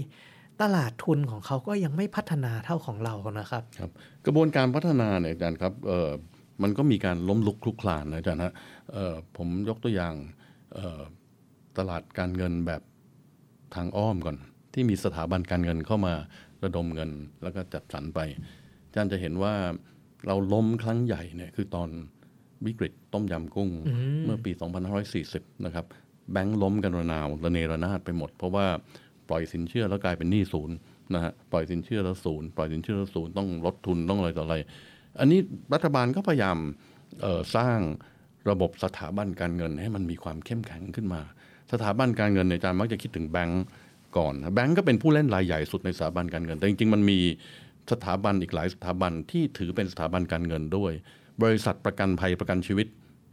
[0.62, 3.92] ตลาดทุนของเขาก็ยังไม่พัฒนาเท่าของเรานะครับครับ
[4.26, 6.12] กระบวนการพัฒนาเนี่ยอาจารย์ครับเอ่อ
[6.62, 8.54] มันก็มีการล้มลุกคลุกคลานนะอาจารย์ฮะ
[8.92, 10.14] เอ่อผมยกตัวอย่าง
[10.74, 11.02] เอ่อ
[11.78, 12.82] ตลาดการเงินแบบ
[13.76, 14.38] ทางอ้อมก่อน
[14.78, 16.14] ที่มีสถาบันการเงินเข้ามา
[16.64, 17.12] ระดมเงิน
[17.44, 18.20] แล้วก็จัดสรรไป
[18.86, 19.54] อาจารย์จะเห็นว่า
[20.28, 21.90] เราล้มครั้งใหญ่เนี่ยคือตอน
[22.66, 23.70] วิกฤตต้มยำกุ้ง
[24.26, 24.52] เมื่อปี
[25.08, 25.86] 2540 นะครับ
[26.32, 28.66] แบงค์ล้มกันระนาวระเนระนาดไปหมด เพราะว่า
[29.30, 30.76] ปล่อยสินเชื่อแล้วกลายเป็นหนี้ศูนย์
[31.14, 34.56] นะฮะปล่อยสินเชื่อแล้วศูนย์ปล่อยสินเชื่อแล้วศูนย์ต้องลดทุนต้องอะไรต่ออะไร
[35.20, 35.40] อันนี้
[35.74, 36.58] รัฐบาลก็พยายาม
[37.22, 37.80] เอ่อสร้าง
[38.50, 41.22] ระบบสถาบันการเงินให้มันมีความเข้มแข็งขึ้นมา
[41.72, 43.64] สถาบันการเงินในยอาจารย์มักจะคิดถึงแบงก์
[44.18, 47.20] ก่อนนะแบงก์ก็เป็นผู้เล่นรายใหญ่สุดในสถาบันการเงิน แต่จริงๆ มันมี
[47.92, 50.92] สถาบันอีกหลายสถาบันที่ถือเป็นสถาบันการเงินด้วย
[51.44, 52.88] บริษัทประกันภัยประกันชีวิต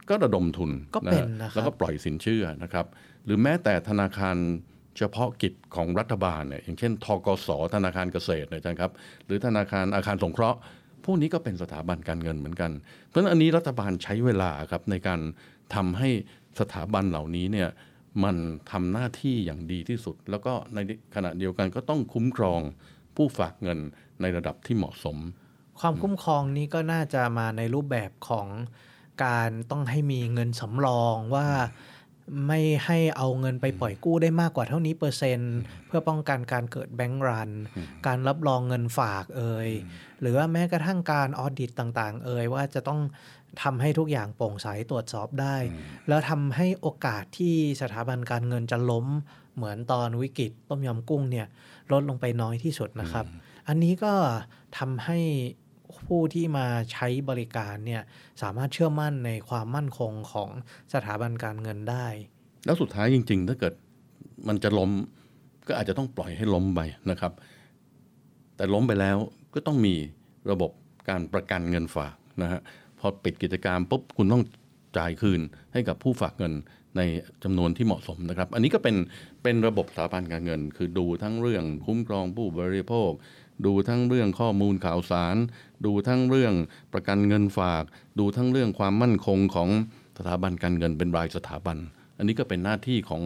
[0.09, 2.85] ก็ระดมทุนก็เป็นฮนะครับแล้วก็ปล่อยสินเชื่อนะครับ
[3.25, 4.37] หรือแม้แต่ธนาคาร
[4.97, 8.91] เฉพาะกิจของรัฐบาลเนี่ยอย่างเช่น ทกส ธนาคารเกษตรเนยอาจารย์ครับ
[9.25, 10.59] หรือธนาคารอาคารสงเคราะห์
[11.05, 12.71] พวกนี้ก็เป็นสถาบันการเงินเหมือนกัน
[13.07, 15.19] เพราะฉะนั้นอันนี้รัฐบาลใช้เวลาครับในการ
[15.75, 16.09] ทำให้
[16.59, 17.69] สถาบันเหล่านี้เนี่ย
[18.23, 18.35] มัน
[18.71, 20.79] ทำหน้าที่อย่างดีที่สุด แล้วก็ใน
[21.15, 22.61] ขณะเดียวกันก็ต้องคุ้มครอง
[23.15, 23.79] ผู้ฝากเงิน
[24.21, 25.17] ในระดับที่เหมาะสม
[25.79, 28.47] ความคุ้มครองนี้ก็น่าจะมาในรูปแบบของ
[29.25, 31.47] การต้องให้มีเงินสำรองว่า
[32.47, 35.55] ไม่ให้เอาเงินไปปล่อยกู้ได้มากกว่าเท่านี้เปอร์เซ็นต์
[35.87, 37.51] เพื่อป้องกันการเกิดแบงก์รัน
[38.07, 39.69] การรับรองเงินฝากเอ่ย
[40.21, 42.99] หรือว่าแม้กระทั่งการออดิตต่าง ๆ เอ่ยว่าจะต้อง
[43.61, 45.55] ทำให้ทุกอย่างโปร่งใสตรวจสอบได้
[46.07, 49.05] แล้วทำให้โอกาสที่สถาบันการเงินจะล้ม
[49.55, 51.47] เหมือนตอนวิกฤตต้มยำกุ้งเนี่ย
[51.91, 53.25] ลดลงไปน้อยที่สุดนะครับ
[53.67, 54.13] อันนี้ก็
[54.77, 55.19] ทำให้
[56.07, 58.01] ผู้ที่มาใช้บริการเนี่ย
[58.41, 60.49] สามารถเชื่อมั่นในความมั่นคงของ
[60.93, 62.07] สถาบันการเงินได้
[62.65, 63.73] แล้วสุดท้ายจริง ๆ ถ้าเกิด
[64.47, 64.91] มันจะล้ม
[65.67, 66.81] ก็อาจจะต้องปล่อยให้ล้มไป
[67.11, 67.33] นะครับ
[68.55, 69.17] แต่ล้มไปแล้ว
[69.53, 69.95] ก็ต้องมี
[70.51, 70.71] ระบบ
[71.09, 72.61] การประกันเงินฝากนะฮะ
[72.99, 74.43] พอปิดกิจการปุ๊บคุณต้อง
[74.97, 75.41] จ่ายคืน
[75.73, 76.53] ให้กับผู้ฝากเงิน
[76.97, 77.01] ใน
[77.43, 78.95] จำนวนที่เหมาะสมนะครับ อันนี้ก็เป็น
[79.43, 83.11] เป็นระบบสถาบันการเงิน คือดูทั้งเรื่องคุ้มครองผู้บริโภค
[83.65, 85.35] ดูทั้งเรื่องข้อมูลข่าวสาร
[85.85, 86.53] ดูทั้งเรื่อง
[86.93, 87.83] ประกันเงินฝาก
[88.19, 89.69] ดูทั้งเรื่องความมั่นคงของ
[90.17, 91.77] สถาบันการเงินเป็นรายสถาบัน
[92.17, 93.21] อันนี้ก็เป็นหน้าที่ของ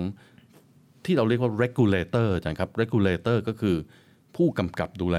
[1.05, 3.75] ที่เราเรียกว่า regulator อาจารย์ครับ regulator ก็คือ
[4.35, 5.17] ผู้กำกับดูแล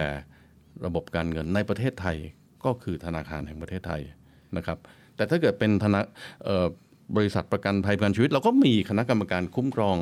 [0.86, 2.16] ระบบการเงินในประเทศไทย
[2.64, 4.02] ก็คือธนาคารแห่งประเทศไทย
[4.56, 4.78] นะครับ
[5.16, 6.00] แต่ถ้าเกิดเป็นธนา
[7.16, 9.96] บริษัทประกันภัยประกันชีวิต เราก็มีคณะกรรมการคุ้มครอง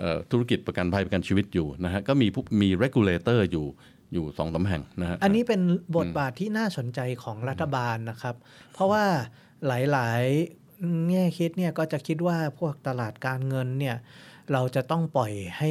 [0.00, 2.26] ออธุรกิจประกันภัยประกันชีวิตอยู่นะฮะก็มี
[2.62, 3.66] มี regulator อยู่
[4.12, 5.60] อยู่สองสาแห่งนะฮะอันนี้เป็น
[5.96, 8.34] บทบาทที่น่าสนใจของรัฐบาลนะครับ
[8.72, 9.04] เพราะว่า
[9.66, 13.96] หลายๆแง่คิดเนี่ยก็จะคิดว่าพวกตลาดการเงินเนี่ย
[14.52, 15.70] เราจะต้องปล่อยให้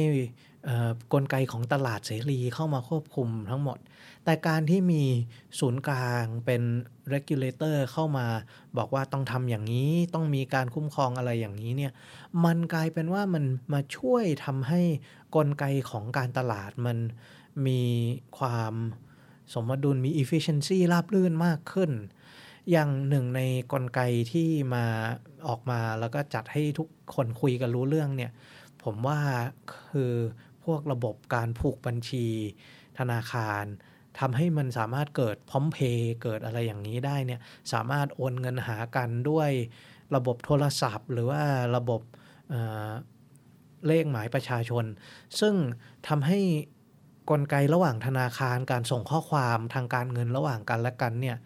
[1.12, 3.78] กลไกของตลาดเสรีเข้ามาควบคุมทั้งหมด
[4.24, 5.02] แต่การที่มี
[5.58, 6.62] ศูนย์กลางเป็น
[7.12, 8.26] regulator เข้ามา
[8.76, 11.92] บอกว่าต้องทำอย่างนี้ต้องมีการคุ้มครองอะไรอย่างนี้เนี่ย
[12.44, 14.80] มันกลายเป็นว่ามันมาช่วยทำให้
[15.36, 16.98] กลไกของการตลาดมัน
[17.66, 17.82] มี
[18.38, 18.74] ความ
[19.54, 21.90] สมดุลมี efficiency ราบรื่นมากขึ้น
[22.70, 23.40] อย่างหนึ่งใน
[23.72, 24.00] กลไก
[24.32, 24.84] ที่มา
[25.48, 28.32] ออกมาแล้วก็จัดให้ทุกคนคุยกันรู้เรื่องเนี่ย
[28.82, 29.18] ผมว่า
[29.90, 30.12] คือ
[30.64, 32.26] พวกระบบการผูกบัญชี
[32.98, 33.64] ธนาคาร
[34.18, 37.40] ทำให้มันสามารถเกิดพร้อมเพย์เกิดอะไรอย่างนี้ได้เนี่ย
[37.72, 39.50] สามารถโอนเงินหากันด้วย
[40.14, 41.42] ระบบโทรศัพท์ หรือว่า
[41.76, 42.00] ระบบ
[42.50, 44.84] เเลขหมายประชาชน
[45.40, 45.54] ซึ่ง
[46.08, 46.40] ทำให้
[47.30, 51.36] กลไกระหว่างธนาคารการส่งข้อความทางการเงินระหว่างกันและกันเนี่ย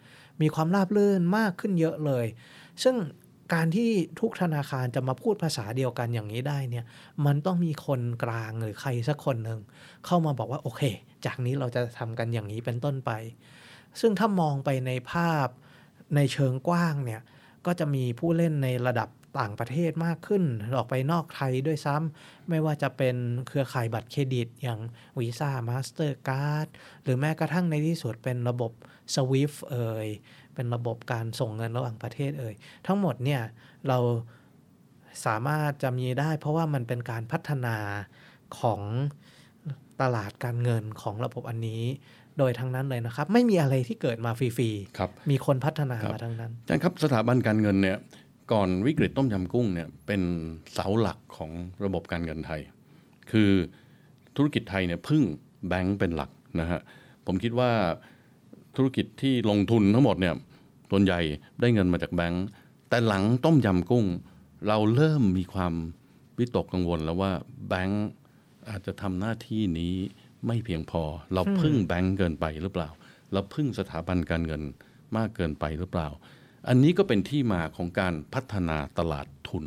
[0.41, 2.25] มีความราบรื่นมากขึ้นเยอะเลย
[2.83, 2.95] ซึ่ง
[3.53, 6.85] การที่ทุกธนาคารจะมาพูดภาษาเดียวกันอย่างนี้ได้เนี่ย
[7.25, 9.59] มันต้องมีคนกลางหรือใครสักคนหนึ่ง
[10.05, 10.81] เข้ามาบอกว่าโอเค
[11.25, 13.11] จากนี้เราจะทำกันอย่างนี้เป็นต้นไป
[13.99, 15.47] ซึ่งถ้ามองไปในภาพ
[16.15, 17.21] ในเชิงกว้างเนี่ย
[17.65, 20.43] ก็จะมีผู้เล่นในระดับ ต่างประเทศมากขึ้น
[20.77, 23.15] ออกไปนอกไทยด้วยซ้ำไม่ว่าจะเป็น
[23.47, 24.79] เครือข่ายบัตรเครดิตอย่าง
[25.19, 26.67] Visa Mastercard
[27.03, 28.71] หรือแม้กระทั่งในที่สุดเป็นระบบ
[29.15, 30.07] SWIFT เอ่ย
[30.55, 32.53] เป็นระบบการส่งเงินระหว่างประเทศเอ่ย
[32.87, 33.41] ทั้งหมดเนี่ย
[33.87, 33.99] เรา
[35.25, 37.77] สามารถจะมีได้ เพราะว่ามันเป็นการพัฒนา
[38.59, 38.81] ของ
[40.01, 41.83] ตลาดการเงินของระบบอันนี้
[42.39, 47.97] โดยทั้งนั้นเลยนะครับ ไม่มีอะไรที่เกิดมาฟรีครับๆมีคนพัฒนาครับมาทั้งนั้นอาจารย์ครับสถาบันการเงินเนี่ย
[48.51, 50.21] ก่อนวิกฤตต้มยำกุ้งเนี่ยเป็น
[50.73, 51.51] เสาหลักของ
[51.85, 52.61] ระบบการเงินไทย
[53.31, 53.49] คือ
[54.35, 55.23] ธุรกิจไทยเนี่ยพึ่ง
[55.67, 56.29] แบงก์เป็นหลัก
[56.59, 56.81] นะฮะ
[57.25, 57.71] ผมคิดว่า
[58.75, 60.35] ธุรกิจที่ลงทุนทั้งหมดเนี่ย
[60.91, 61.19] ส่วนใหญ่
[61.59, 62.45] ได้เงินมาจากแบงก์
[62.89, 64.05] แต่หลังต้มยำกุ้ง
[64.67, 65.73] เราเริ่มมีความ
[66.37, 67.31] วิตกกังวลแล้วว่า
[67.67, 68.07] แบงก์
[68.69, 69.95] อาจจะทำหน้าที่นี้
[70.47, 71.03] ไม่เพียงพอ
[71.33, 72.89] เราพึ่งแบงก์เกินไปหรือเปล่า
[73.33, 74.61] เราพึ่งสถาบันการเงิน
[75.17, 76.07] มากเกินไปหรือเปล่า
[76.67, 79.65] อันนี้ก็เป็นที่มาของการพัฒนาตลาดทุน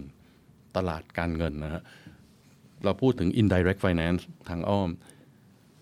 [0.76, 1.82] ตลาดการเงินนะฮะ
[2.84, 4.90] เราพูดถึง indirect finance ทางอ้อม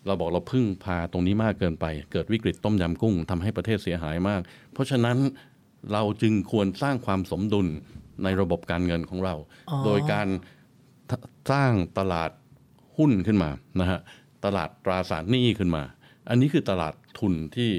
[0.06, 4.40] เราบอกเราพึ่งพาตรงนี้มากเกินไป เกิดวิกฤตต้มยำกุ้งทำให้ประเทศเสียหายมาก
[4.72, 5.18] เพราะฉะนั้น
[5.92, 7.66] เราจึงควรสร้างความสมดุล
[8.24, 9.34] ในระบบการเงินของเรา
[9.70, 10.28] อ๋อโดยการ
[11.10, 11.12] ท
[11.50, 12.30] สร้างตลาด
[12.96, 13.50] หุ้นขึ้นมา
[13.80, 14.00] นะฮะ
[14.44, 15.82] ตลาดตราสารหนี้ขึ้นมา
[16.28, 17.70] อันนี้คือตลาดทุนที่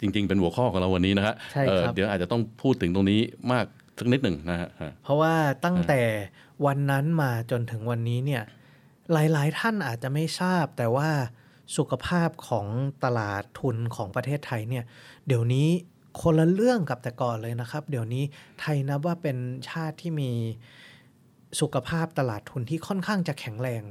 [0.00, 3.20] จริง ๆ เป็นหัวข้อของเราวันนี้นะฮะใช่ครับเอ่อเดี๋ยวอาจจะต้องพูดถึงตรงนี้
[3.52, 3.66] มาก
[3.98, 4.68] สักนิดหนึ่งนะฮะ
[5.04, 5.34] เพราะว่า
[5.64, 6.02] ตั้งแต่
[6.66, 8.42] วันนั้นมาจนถึงวันนี้เนี่ย
[9.12, 11.08] หลาย ๆ ท่านอาจจะไม่ทราบ แต่ว่า
[11.76, 12.66] สุขภาพของ
[13.04, 14.84] ตลาดทุนของประเทศไทยเนี่ย
[15.26, 15.68] เดี๋ยวนี้
[16.22, 18.24] คนละเรื่องกับแต่ก่อนเลยนะครับ เดี๋ยวนี้
[18.60, 19.36] ไทยนับว่าเป็น
[19.70, 20.30] ชาติที่มี
[21.60, 23.82] สุขภาพตลาดทุนที่ค่อนข้างจะแข็งแรง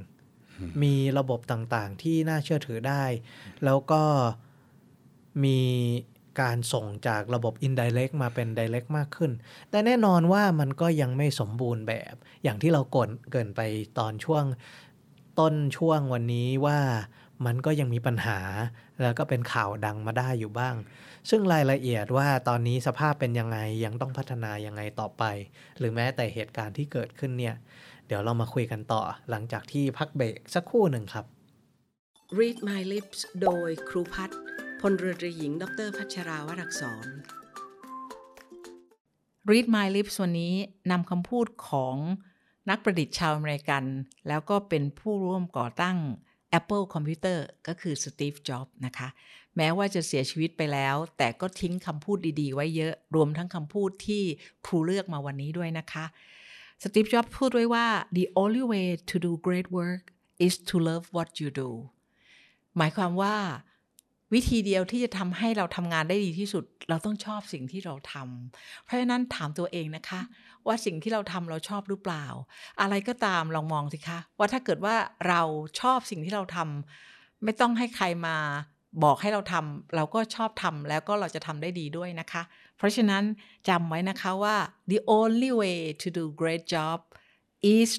[0.84, 3.04] มีระบบต่างๆที่น่าเชื่อถือได้
[3.66, 4.04] แล้วก็
[5.44, 5.60] มี
[6.42, 9.32] การส่งจากระบบ indirect มาเป็น direct มากขึ้น
[9.70, 12.14] แต่แน่นอนว่ามันก็ยังไม่สมบูรณ์แบบ
[12.44, 13.62] อย่างที่เรากนเกินไป
[14.00, 14.44] ตอนช่วง
[15.40, 16.80] ต้นช่วงวันนี้ว่า
[17.46, 18.40] มันก็ยังมีปัญหา
[19.02, 20.76] แล้วก็เป็นข่าวดังมาได้อยู่บ้าง
[21.30, 25.24] ซึ่งรายละเอียดว่าตอนนี้สภาพเป็นยังไงยังต้องพัฒนายังไงต่อไป
[25.80, 27.56] หรือแม้แต่เหตุการณ์ที่เกิดขึ้นเนี่ย
[28.08, 31.26] เดี๋ยวเรามาคุยกันต่อหลังจากที่พักเบรกสักครู่หนึ่งครับ
[32.40, 34.40] Read My Lips โดยครูพัฒน์
[34.82, 37.08] พลเรือตรีหญิง ดร พัชราวรักษร
[39.50, 40.54] Read My Lips วันนี้
[40.92, 41.96] นำคำพูดของ
[42.70, 43.84] นักประดิษฐ์ชาวอเมริกัน
[44.28, 45.98] แล้วก็เป็นผู้ร่วมก่อตั้ง
[46.60, 49.08] Apple Computer ก็คือสตีฟจ็อบส์นะคะ
[49.58, 54.24] แม้ว่าจะเสียชีวิตไปแล้ว แต่ก็ทิ้งคำพูดดีๆ ไว้เยอะ รวมทั้งคำพูดที่
[54.66, 56.06] ครูเลือกมาวันนี้ด้วยนะคะ
[56.84, 57.88] สตีฟจ็อบส์พูดไว้ว่า
[58.18, 60.04] the only way to do great work
[60.46, 61.70] is to love what you do
[62.78, 63.36] หมายความว่า
[64.34, 70.22] วิธีเดียวที่จะทำให้เราทำงานได้ดีที่สุด เราต้องชอบสิ่งที่เราทำเพราะฉะนั้นถามตัวเองนะคะ
[70.68, 72.26] ว่าสิ่งที่เราทำเราชอบหรือเปล่า
[72.82, 74.96] อะไรก็ตามลองมองสิคะ ว่าถ้าเกิดว่า
[75.28, 75.42] เรา
[75.80, 78.38] ชอบสิ่งที่เราทำไม่ต้องให้ใครมา
[79.04, 82.42] บอกให้เราทำเราก็ชอบทำแล้วก็เราจะทำได้ดีด้วยนะคะ
[82.78, 83.24] เพราะฉะนั้น
[83.70, 84.56] จำไว้นะคะว่า
[84.92, 87.00] the only way to do great job
[87.76, 87.90] is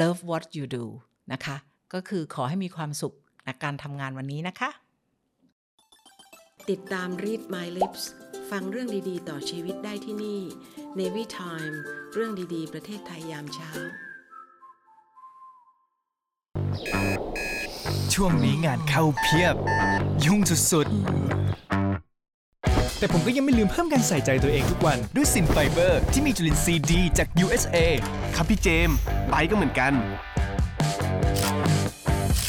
[0.00, 0.84] love what you do
[1.32, 1.56] นะคะ
[1.94, 4.70] ก็คือขอให้มีความสุขในการทำงานวันนี้นะคะ
[6.70, 8.02] ติดตาม Read My Lips
[8.50, 10.40] ฟังเรื่องดีๆ ต่อชีวิตได้ที่นี่
[10.98, 11.76] Navy Time
[12.12, 13.70] เรื่องดีๆ ประเทศไทยยามเช้า
[18.14, 19.54] ช่วงนี้งานเข้าเพียบ
[20.24, 20.40] ยุ่ง
[20.72, 27.76] สุดๆ แต่ผมก็ยังไม่ลืมเพิ่มการใส่ใจตัวเองทุกวัน ด้วยซินไฟเบอร์ ที่มีจุลินทรีย์ดีจาก USA
[28.34, 28.96] ครับพี่เจมส์
[29.30, 29.92] ไปก็เหมือนกัน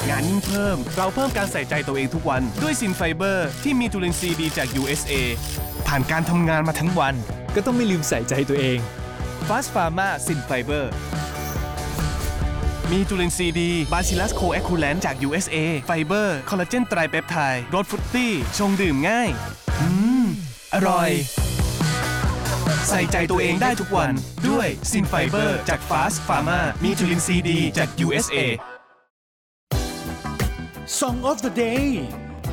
[0.07, 5.13] งานยิ่งเพิ่ม เราเพิ่มการใส่ใจตัวเองทุกวัน ด้วยซินไฟเบอร์ที่มีจุลินทรีย์ดีจาก USA
[5.87, 7.15] ผ่านการทำงานมาทั้งวัน
[7.55, 8.79] ก็ต้องไม่ลืมใส่ใจตัวเอง
[9.47, 10.85] Fast Pharma Sin Fiber
[12.91, 15.55] มีจุลินทรีย์ดี Bacillus coagulans จาก USA
[15.87, 19.29] ไฟเบอร์ คอลลาเจนไตรเปปไทด์รส fruity ชงดื่มง่าย
[19.79, 19.87] อื
[20.23, 20.25] ม
[20.73, 21.09] อร่อย
[22.89, 24.13] ใส่ใจตัวเองได้ทุกวัน
[24.47, 28.37] ด้วยซินไฟเบอร์จาก Fast Pharma มีจุลินทรีย์ดีจาก USA
[30.97, 31.85] Song of the Day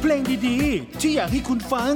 [0.00, 1.94] เพลงดีๆ ที่อยากให้คุณฟัง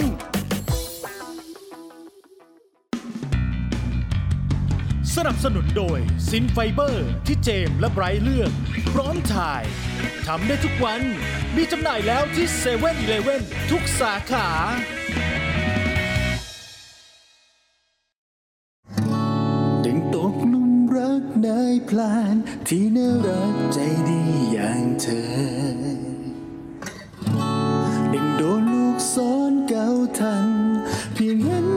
[5.16, 5.98] สนับสนุนโดย
[6.28, 8.52] ซินไฟเบอร์ที่เจมและไบรท์เลือก
[8.92, 9.62] พร้อมถ่าย
[10.26, 11.02] ทำได้ทุกวัน
[11.56, 14.48] มีจำหน่ายแล้วที่7 e เ e ่ e อทุกสาขา
[19.84, 22.36] ดึงตกลุมรักนายพลาน
[22.68, 24.22] ที่น่ารักใจดี
[24.52, 25.08] อย่างเธ
[25.86, 25.89] อ
[28.42, 30.50] โดนลูกซ้อนเก่าทัน
[31.14, 31.69] เพียงเห็น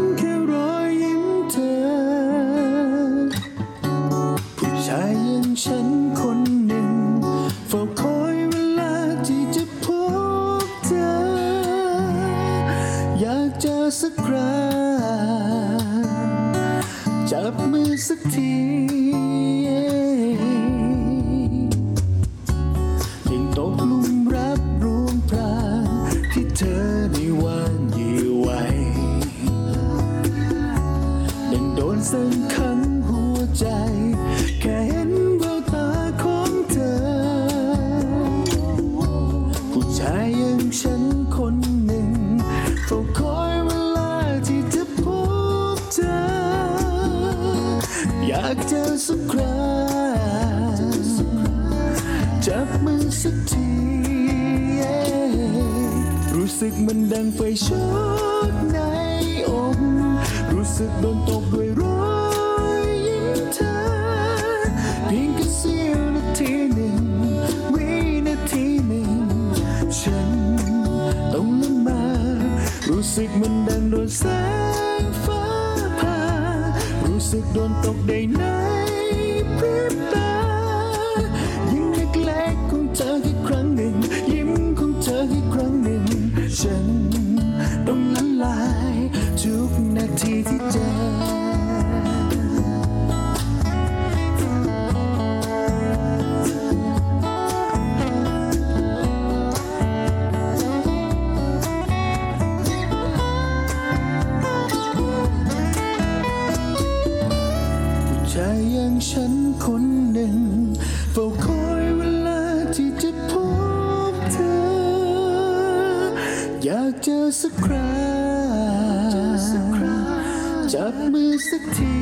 [120.73, 121.97] จับมือสักที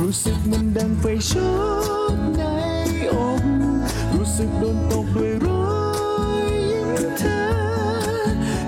[0.00, 1.52] รู้สึกมันดังไฟช็อ
[2.14, 2.42] ตใน
[3.12, 3.44] อก
[4.14, 5.70] รู้สึกโดนตกด้วยรอ
[6.44, 7.40] ยยิ้มเธอ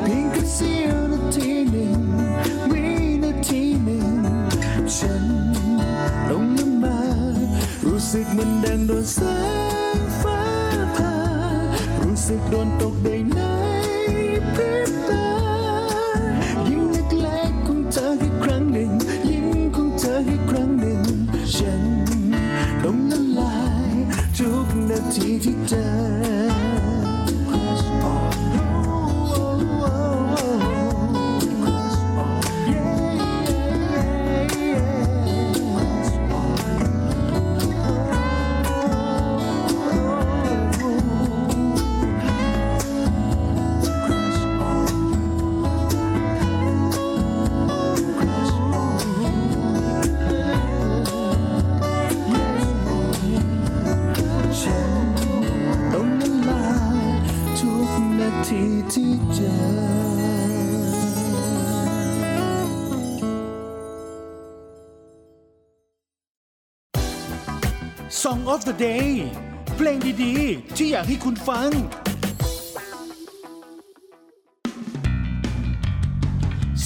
[0.02, 2.02] เพียงแค่เสี้ยวนาทีหนึ่ง
[2.70, 2.84] วิ
[3.22, 4.06] นาทีหนึ่ง
[4.96, 5.24] ฉัน
[6.28, 6.98] ต้องละเมา
[7.86, 9.18] รู้สึกมันดังโดนแส
[9.98, 10.42] งฟ้า
[10.96, 11.14] ผ่า
[12.04, 13.11] รู้สึกโดนตก
[68.72, 69.10] the day
[69.76, 71.70] เพลงดีๆ ที่อยากให้คุณฟัง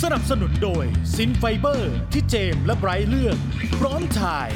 [0.02, 3.38] สนับสนุนโดยซินไฟเบอร์ที่เจมและไบรท์เลือก
[3.78, 4.48] พร้อมถ่าย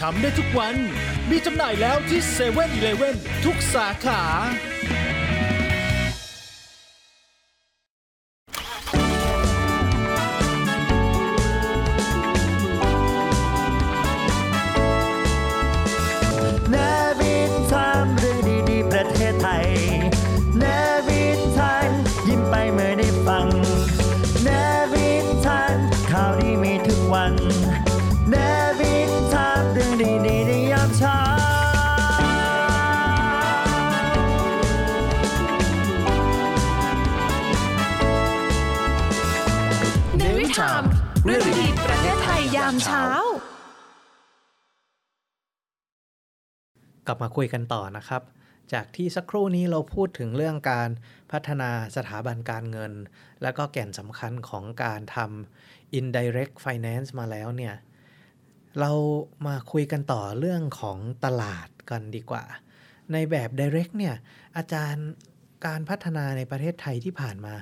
[0.00, 0.76] ทำได้ทุกวัน
[1.30, 4.22] มีจำหน่ายแล้วที่7 e เ e ่ e อทุกสาขา
[47.14, 48.22] ลับมาคุยกันต่อนะครับ
[48.72, 50.90] จากที่สักครู่นี้เราพูดถึงเรื่องการ
[51.32, 52.92] พัฒนาสถาบันการเงิน
[53.42, 57.74] แล้วก็แก่นสำคัญของการทำ indirect finance มาแล้วเนี่ย
[58.80, 58.92] เรา
[59.46, 62.44] มาคุยกันต่อเรื่องของตลาดกันดีกว่า
[63.12, 64.14] ในแบบ direct เนี่ย
[64.56, 65.06] อาจารย์
[65.66, 67.54] การพัฒนาในประเทศไทยที่ผ่านมา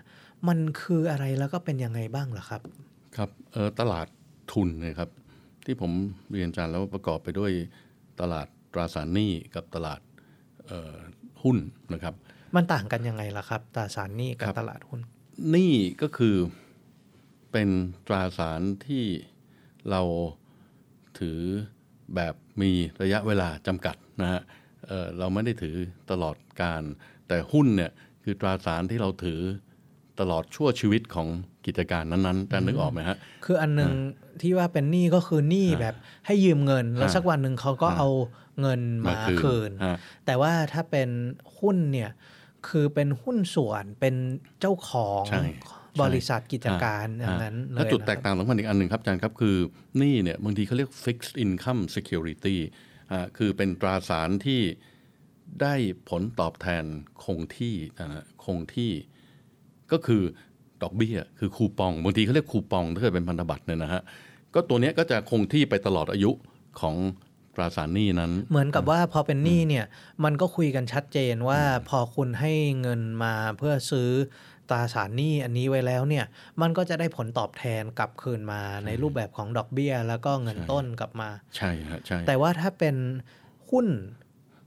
[0.49, 2.63] มันคืออะไรแล้วก็เป็นยังไงบ้างเหรอครับ
[3.17, 3.31] ครับ
[3.81, 4.07] ตลาด
[4.53, 5.11] ทุนเนะครับ
[5.65, 5.93] ที่ผม
[6.31, 7.51] เรียนอาจารย์แล้วประกอบไปด้วย
[8.21, 10.01] ตลาด ตราสารหนี้กับตลาด
[10.67, 10.97] เอ่อ
[11.43, 11.59] หุ้น
[11.93, 12.15] นะครับ
[12.57, 15.01] มันต่างกันยังไงล่ะครับ ตราสารหนี้กับครับตลาดหุ้น
[15.51, 16.37] หนี้ก็คือ
[17.53, 17.69] เป็น
[18.07, 19.05] ตราสารที่
[19.91, 20.03] เรา
[21.19, 21.41] ถือ
[22.15, 22.71] แบบมี
[23.03, 24.41] ระยะเวลาจำกัดนะฮะ
[24.87, 25.77] เอ่อเราไม่ได้ถือ
[26.11, 26.83] ตลอดการ
[27.29, 27.91] แต่หุ้นเนี่ย
[28.25, 29.41] คือตราสารที่เราถือ
[30.21, 31.29] ตลอดชั่วชีวิตของ
[31.67, 33.93] กิจการนั้นๆแต่นึกออกไหมฮะ คืออันหนึ่ง
[34.43, 35.95] ที่ว่าเป็นหนี้ก็คือหนี้แบบ
[36.27, 38.09] ให้ยืมเงิน แล้วสักวันหนึ่งเขาก็ฮะเอา
[38.61, 41.09] เงินมามาคืนคืนฮะแต่ว่าถ้าเป็น
[41.59, 42.11] หุ้นเนี่ย
[42.69, 44.15] คือเป็นหุ้นส่วนเป็น
[44.61, 45.45] เจ้าของใช่
[46.03, 49.57] บริษัทกิจการอ่อย่างนั้นเลยแล้วจุดนะครับแตกต่างสำคัญอีกอันหนึ่งครับอาจารย์ครับ คือ
[49.99, 52.57] หนี่เนี่ยบางทีเขาเรียก fixed income security
[53.11, 54.61] อ่าคือเป็นตราสารที่
[55.63, 55.75] ได้
[56.09, 56.85] ผลตอบแทน
[57.25, 58.93] คงที่นะฮะคงที่
[59.93, 60.23] ก็คือ
[60.83, 64.03] ดอกเบี้ยคือคูปองบางทีเขาเรียกคูปองถ้าเกิดเป็นพันธบัตรเนี่ยนะฮะ
[64.55, 66.31] ก็ตัวเนี้ยก็จะคงที่ไปตลอดอายุ
[66.81, 66.95] ของ
[67.57, 69.85] ตราสารหนี้นั้น เหมือนกับว่าพอเป็นหนี้เนี่ย
[70.25, 74.11] มันก็คุยกันชัดเจนว่าพอคุณให้เงินมาเพื่อซื้อ
[74.71, 76.25] ตราสารหนี้อันนี้ไว้แล้วเนี่ย
[76.61, 82.97] มันก็จะได้ผลตอบแทนกลับคืนมาในรูปแบบของดอกเบี้ย แล้วก็เงินต้นกลับมาใช่ฮะใช่แต่ว่าถ้าเป็น
[83.71, 83.87] หุ้น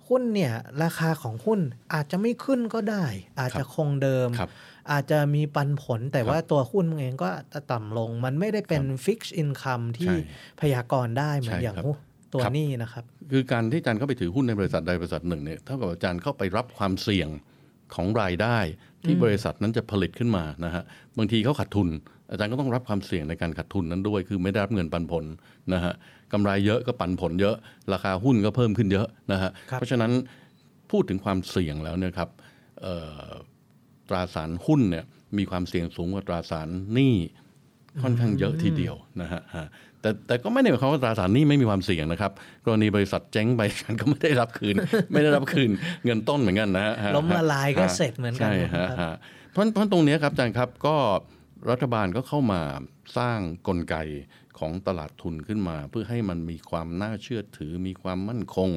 [0.08, 1.60] หุ้นเนี่ยราคาของหุ้น
[1.94, 3.06] อาจจะไม่ขึ้นก็ได้
[3.40, 4.50] อาจจะคงเดิมครับ
[4.92, 10.18] อาจจะมีปันผลแต่ครับว่าตัวหุ้นเองก็จะต่ำลง มันไม่ได้เป็นครับ fixed income ที่ใช่
[10.62, 11.98] พยากรณ์ได้เหมือนใช่อย่างครับหุ้น
[12.34, 17.30] ตัวครับนี้นะครับ คือการที่อาจารย์เข้าไปถือหุ้นในบริษัทใดบริษัทหนึ่งเนี่ยเท่ากับอาจารย์เข้าไปรับความเสี่ยง
[17.96, 18.58] ของรายได้
[19.06, 20.84] ที่บริษัทนั้นจะผลิตขึ้นมานะฮะ
[21.18, 21.90] บางทีเขาขาดทุน
[22.32, 25.26] อาจารย์ก็ต้องรับความเสี่ยงในการขาดทุนนั้นด้วย คือไม่ได้รับเงินปันผล
[25.74, 25.94] นะฮะ
[26.34, 27.56] กำไรเยอะก็ปันผลเยอะ
[27.94, 30.12] ราคาหุ้นก็เพิ่มขึ้นเยอะนะฮะครับเพราะฉะนั้น
[30.92, 32.30] พูดถึงความเสี่ยงแล้วเนี่ยครับ
[32.82, 32.96] เอ่
[33.28, 33.30] อ
[34.10, 35.06] ตราสารหุ้นเนี่ย
[35.38, 37.16] มีความเสี่ยงสูงกว่าตราสารหนี้
[38.02, 39.68] ค่อนข้างเยอะทีเดียวนะฮะฮะ
[40.02, 42.32] แต่แต่ก็ไม่ได้หมายความว่าตราสารหนี้ไม่มีความเสี่ยงนะครับ
[42.66, 44.76] กรณีบริษัทเจ๊งไปฉันก็ไม่ได้รับคืน
[45.12, 45.70] ไม่ได้รับคืน
[46.06, 49.16] เงินต้นเหมือนกันนะฮะฮะล้มละลายก็ฮะเสร็จเหมือนกันใช่ฮะครับฮะ
[49.52, 50.96] เพราะเพราะตรงเนี้ยครับอาจารย์ครับก็
[51.72, 52.62] รัฐบาลก็เข้ามา
[53.18, 53.96] สร้างกลไก
[54.60, 58.70] ของตลาดทุนขึ้นมา เพื่อให้มันมีความน่าเชื่อถือ มีความมั่นคง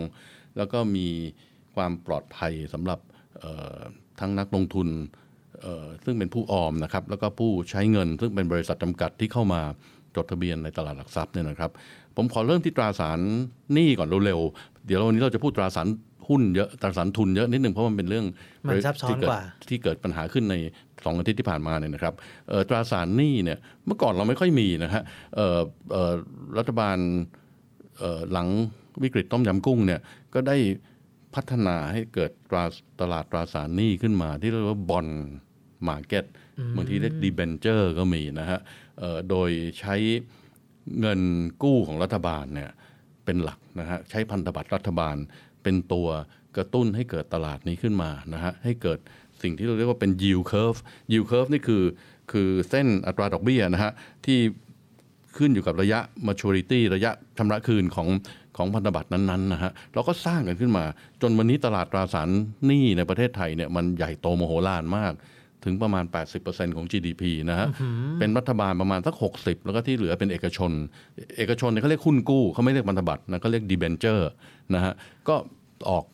[0.57, 1.09] แล้วก็มี
[1.75, 3.01] ความปลอดภัยสำหรับ
[3.41, 3.81] เอ่อ
[4.21, 4.89] ทั้งนักลงทุน
[5.63, 9.61] เอ่อซึ่งเป็นผู้ออมนะครับแล้วก็ผู้ใช้เงิน ซึ่งเป็นบริษัทจำกัดที่เข้ามา
[10.17, 11.71] จดทะเบียนในตลาดหลักทรัพย์เนี่ยนะครับ
[12.17, 13.19] ผมขอเริ่มที่ตราสาร
[13.73, 15.89] หนี้ก่อนเร็วๆเดี๋ยววันนี้เราจะพูดตราสาร
[16.29, 18.27] หุ้นเยอะตราสารทุนเยอะนิดหนึ่งเพราะมันเป็นเรื่อง
[18.69, 20.55] มันซับซ้อนที่เดกว่าที่เกิดปัญหาขึ้นใน
[21.05, 22.15] สองอาทิตย์ที่ผ่านมาเนี่ยนะครับ
[22.49, 25.03] เอ่อตราสารหนี้เนี่ยเมื่อก่อนเราไม่ค่อยมีนะฮะ
[25.35, 25.59] เอ่อ
[25.93, 26.13] เอ่อ
[26.59, 26.97] รัฐบาล
[27.99, 28.49] เอ่อหลัง
[29.03, 30.01] วิกฤตต้มยำกุ้งเนี่ย
[30.35, 30.57] ก็ได้
[31.35, 32.64] พัฒนาให้เกิดตรา
[33.01, 35.07] ตลาดตราสารหนี้ขึ้นมาที่เรียกว่า bond
[35.88, 36.25] market
[36.77, 38.59] บางทีเรียก debenture ก็มีนะฮะ
[38.99, 39.95] เอ่อโดยใช้
[41.01, 41.21] เงิน
[41.62, 42.71] กู้ของรัฐบาลเนี่ย
[43.25, 45.17] เป็นหลักนะฮะใช้พันธบัตรรัฐบาล
[45.62, 46.09] เป็นตัว
[46.57, 48.99] กระตุ้นให้เกิดตลาดนี้ขึ้นมานะฮะให้เกิด
[49.43, 50.79] สิ่งที่เราเรียกว่าเป็น yield curve
[51.12, 51.83] yield curve นี่คือ
[52.33, 53.93] คือเส้นอัตราดอกเบี้ยนะฮะ
[54.26, 54.39] ที่
[55.37, 58.09] ขึ้นอยู่กับระยะ maturity ระยะชำระคืนของ
[58.59, 60.85] ของพันธบัตรนั้นๆนะฮะเราก็สร้างกันขึ้นมา
[61.23, 62.29] จนวันนี้ตลาดตราสาร
[62.67, 65.15] หนี้ในประเทศไทยเนี่ยมันใหญ่โตโมโหลานมาก
[65.65, 66.05] ถึงประมาณ
[66.41, 67.67] 80%ของ GDP นะฮะ
[68.19, 70.71] เป็นรัฐบาลประมาณสัก 60 แล้วก็ที่เหลือเป็นเอกชน
[71.37, 74.31] เอกชนเนี่ยเขาเรียกหุ้นกู้ เขาไม่เรียกพันธบัตรนะเขาเรียกดีเบนเจอร์
[74.75, 74.93] นะฮะ
[75.29, 75.37] ก็
[75.91, 76.05] ออก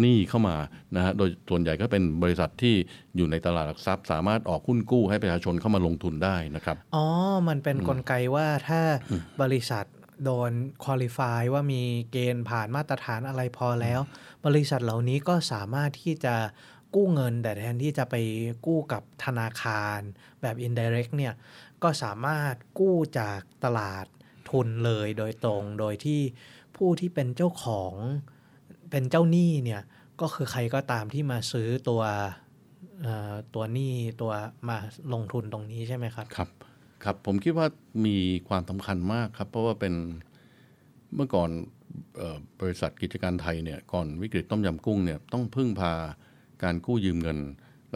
[0.00, 0.56] หนี้เข้ามา
[0.96, 2.74] นะฮะ โดยส่วนใหญ่ก็เป็นบริษัทที่
[3.16, 7.04] อยู่ในตลาดหลักทรัพย์ สามารถออกหุ้นกู้ให้ประชาชนเข้ามาลงทุนได้นะครับ อ๋อ
[7.48, 8.80] มันเป็นกลไกว่าถ้า
[9.42, 9.84] บริษัท
[10.24, 10.52] โดน
[10.84, 14.00] คุริฟายว่ามีเกณฑ์ผ่านมาตรฐานอะไรพอแล้ว
[14.46, 16.34] บริษัทเหล่านี้ก็สามารถที่จะ
[16.94, 18.14] กู้เงิน แต่แทนที่จะไป
[18.66, 20.00] กู้กับธนาคาร
[20.42, 21.34] แบบ indirect เนี่ย
[21.82, 24.06] ก็สามารถกู้จากตลาด
[24.50, 26.20] ทุนเลยโดยตรงโดยที่
[26.76, 27.94] ผู้ที่เป็นเจ้าของ
[28.90, 29.82] เป็นเจ้าหนี้เนี่ย
[30.20, 32.02] ก็คือใครก็ตามที่มาซื้อตัว
[33.02, 34.32] เอ่อตัวหนี้ตัว
[34.68, 34.78] มา
[35.12, 36.48] ลงทุนตรงนี้ใช่ไหมครับครับ
[37.04, 37.66] ครับผมคิดว่า
[38.06, 38.16] มี
[38.48, 39.94] ความสำคัญมากครับ เพราะว่าเป็น
[41.14, 41.50] เมื่อก่อน
[42.20, 45.92] ออบริษัทกิจการไทยเนี่ยก่อนวิกฤตต้มยำกุ้งเนี่ยต้องพึ่งพา
[46.62, 47.38] การกู้ยืมเงิน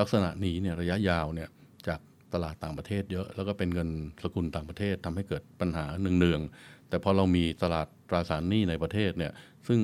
[0.00, 1.48] ลักษณะนี้เนี่ยระยะยาวเนี่ย
[1.88, 2.00] จาก
[2.34, 3.88] ตลาดต่างประเทศเยอะแล้วก็เป็นเงิน
[4.22, 9.32] สกุลต่างประเทศทำให้เกิดปัญหาเนืองๆแต่พอเรามีตลาดตราสารหนี้ในประเทศเนี่ย
[9.68, 9.80] ซึ่ง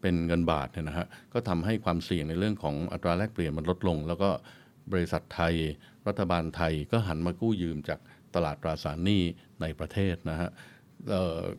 [0.00, 4.30] เป็นเงินบาทเนี่ยนะฮะก็ทำให้ความเสี่ยงในเรื่องของอัตราแลกเปลี่ยนมันลดลง แล้วก็
[4.92, 5.54] บริษัทไทย
[6.08, 8.00] รัฐบาลไทยก็หันมากู้ยืมจาก
[8.34, 9.22] ตลาดตราสารหนี้
[9.60, 10.50] ในประเทศนะฮะ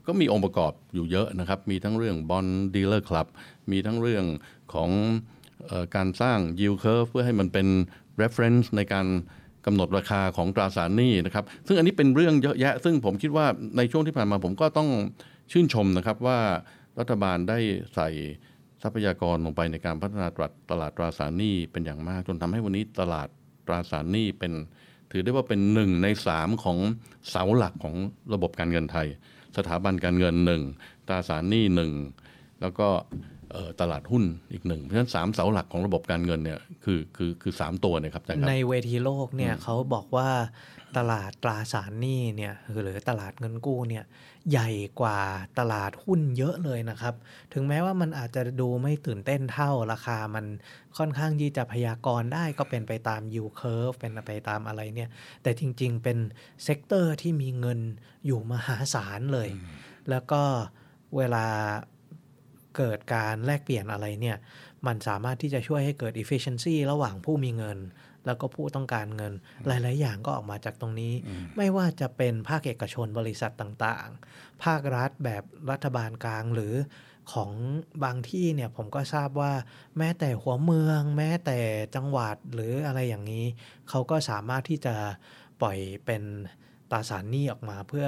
[0.06, 3.28] ก็มีองค์ประกอบอยู่เยอะนะครับ มีทั้งเรื่อง Bond Dealer Club
[3.72, 4.26] มีทั้งเรื่อง
[4.74, 4.90] ของ
[5.70, 7.68] ออการสร้าง yield curve เพื่อให้มันเป็น
[8.22, 9.08] reference ในการ
[9.66, 13.46] กำหนดราคาของตราสารหนี้นะครับ ซึ่งอันนี้เป็นเรื่องเยอะแยะ ซึ่งผมคิดว่า
[13.78, 14.90] ในช่วงที่ผ่านมาผมก็ต้อง
[15.52, 16.40] ชื่นชมนะครับว่า
[17.00, 17.58] รัฐบาลได้
[17.96, 18.10] ใส่
[18.84, 23.28] ทรัพยากรลงไปในการพัฒนาตลาดตลาดตราสารหนี้เป็นอย่างมาก จนทำให้วันนี้ตลาด
[23.68, 24.54] ตราสารหนี้เป็น
[25.12, 26.78] ถือได้ว่าเป็นหนึ่งในสามของ
[27.30, 27.96] เสาหลักของ
[28.34, 29.08] ระบบการเงินไทย
[29.58, 30.62] สถาบันการเงินหนึ่ง
[31.08, 31.92] ตราสารหนี้หนึ่ง
[32.62, 32.88] แล้วก็
[33.52, 40.30] เอ่อตลาดหุ้นอีกหนึ่งเพราะฉะนั้นสามเสาหลักของระบบการเงินเนี่ยคือคือคือสามตัวเนยครับอาจารย์ครับในเวทีโลกเนี่ยเขาบอกว่า
[40.98, 44.04] ตลาดตราสารหนี้เนี่ยหรือตลาดเงินกู้เนี่ย
[44.50, 44.70] ใหญ่
[45.02, 45.20] กว่า
[45.60, 47.16] ตลาดหุ้นเยอะเลยนะครับ
[47.54, 50.46] ถึงแม้ว่ามันอาจจะดูไม่ตื่นเต้นเท่าราคามัน
[50.98, 55.10] ค่อนข้างที่จะพยากรณ์ได้ก็เป็นไปตาม yield curve เป็นไปตามอะไรเนี่ย
[55.44, 56.18] แต่จริงๆเป็น
[56.64, 57.80] sector ที่มีเงิน
[58.26, 59.50] อยู่มหาศาลเลย
[60.10, 60.42] แล้วก็
[61.18, 61.46] เวลา
[62.78, 64.38] เกิดการแลกเปลี่ยนอะไรเนี่ย
[64.88, 67.78] มันสามารถที่จะช่วยให้เกิด efficiency ระหว่างผู้มีเงิน
[68.26, 69.34] แล้วก็ผู้ต้องการเงิน
[69.68, 71.14] หลาย ๆ อย่างก็ออกมาจากตรงนี้
[71.58, 76.74] ไม่ว่าจะเป็นภาคเอกชนบริษัทต่างๆ ภาครัฐแบบรัฐบาลกลางหรือ
[77.34, 77.52] ของ
[78.04, 79.54] บางที่เนี่ยผมก็ทราบว่า
[79.98, 81.60] แม้แต่หัวเมือง แม้แต่
[81.96, 83.46] จังหวัดหรืออะไรอย่างนี้
[83.90, 84.96] เขาก็สามารถที่จะ
[85.62, 86.24] ปล่อยเป็น
[86.92, 88.08] ตราสารหนี้ออกมาเพื่อ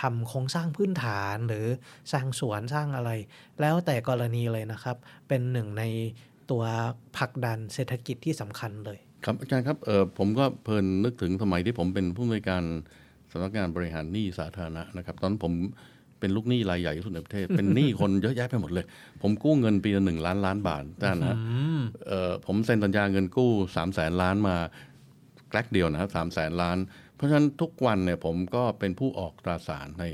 [0.00, 1.66] ทำโครงสร้างพื้นฐานหรือ
[2.12, 3.10] สร้างสวนสร้างอะไร
[3.60, 4.96] แล้วแต่กรณีเลยนะครับ
[5.28, 5.84] เป็นหนึ่งใน
[6.50, 6.64] ตัว
[7.16, 12.62] ผลักดันเศรษฐกิจที่สำคัญเลย ครับอาจารย์ครับเออผมก็เพลินนึกถึงสมัยที่ผมเป็นผู้อำนวยการ
[13.32, 15.52] สำนักงานบริหารหนี้สาธารณะนะครับ ตอนนั้นผม
[16.20, 18.86] เป็นลูกหนี้รายใหญ่ที่สุดในประเทศ เป็นหนี้คนเยอะแยะไปหมดเลย
[19.22, 21.36] ผมกู้เงินปีละหนึ่งล้านล้านบาทด้านนะฮะ
[22.06, 24.56] เออผมเซ็นสัญญาเงินกู้สามแสนล้านมา
[25.50, 26.78] แกลกเดียวนะครับสามแสนล้าน
[27.14, 30.04] เพราะฉะนั้นทุกวันเนี่ยผมก็เป็นผู้ออกตราสารใน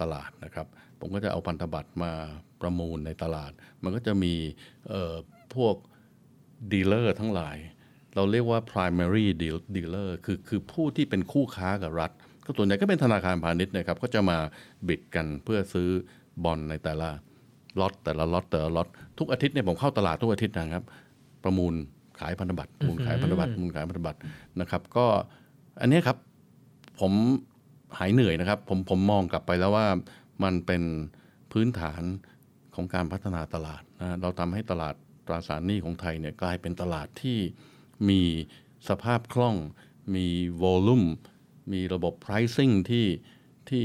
[0.00, 0.66] ตลาดนะครับ
[1.00, 2.12] ผมก็จะเอาพันธบัตรมา
[2.60, 4.34] ประมูลในตลาด มันก็จะมี
[4.88, 5.14] เอ่อ
[5.54, 5.74] พวก
[6.72, 7.56] ดีลเลอร์ทั้งหลาย
[8.14, 12.10] เราเรียกว่า primary deal- dealer คือคือผู้ที่เป็นคู่ค้ากับรัฐ
[12.44, 14.38] ก็ส่วนใหญ่ก็เป็นธนาคารพาณิชย์นะครับ ก็จะมา
[14.88, 15.88] บิดกันเพื่อซื้อ
[16.44, 17.08] บอลในแต่ละ
[17.80, 18.88] ล็อตแต่ละล็อตแต่ละล็อต
[19.18, 20.84] ทุกอาทิตย์เนี่ยผมเข้าตลาดทุกอาทิตย์นะครับ
[21.44, 21.74] ประมูล
[22.20, 24.20] ขายพันธบัตรประมูลขายพันธบัตรประมูลขายพันธบัตร
[24.60, 25.06] นะครับ ก็
[25.80, 26.16] อันเนี้ยครับ
[27.00, 27.12] ผม
[27.98, 29.86] หายเหนื่อยนะครับ ผมผมมองกลับไปแล้วว่า
[30.44, 30.82] มันเป็น
[31.52, 32.02] พื้นฐาน
[32.74, 34.94] ของการพัฒนาตลาดนะเราทำให้ตลาด
[35.26, 37.38] ตราสารหนี้ของไทยเนี่ยกลายเป็นตลาดที่
[38.08, 38.22] มี
[38.88, 39.56] สภาพคล่อง
[40.14, 40.26] มี
[40.58, 41.04] volume
[41.72, 43.06] มีระบบ pricing ที่
[43.68, 43.84] ที่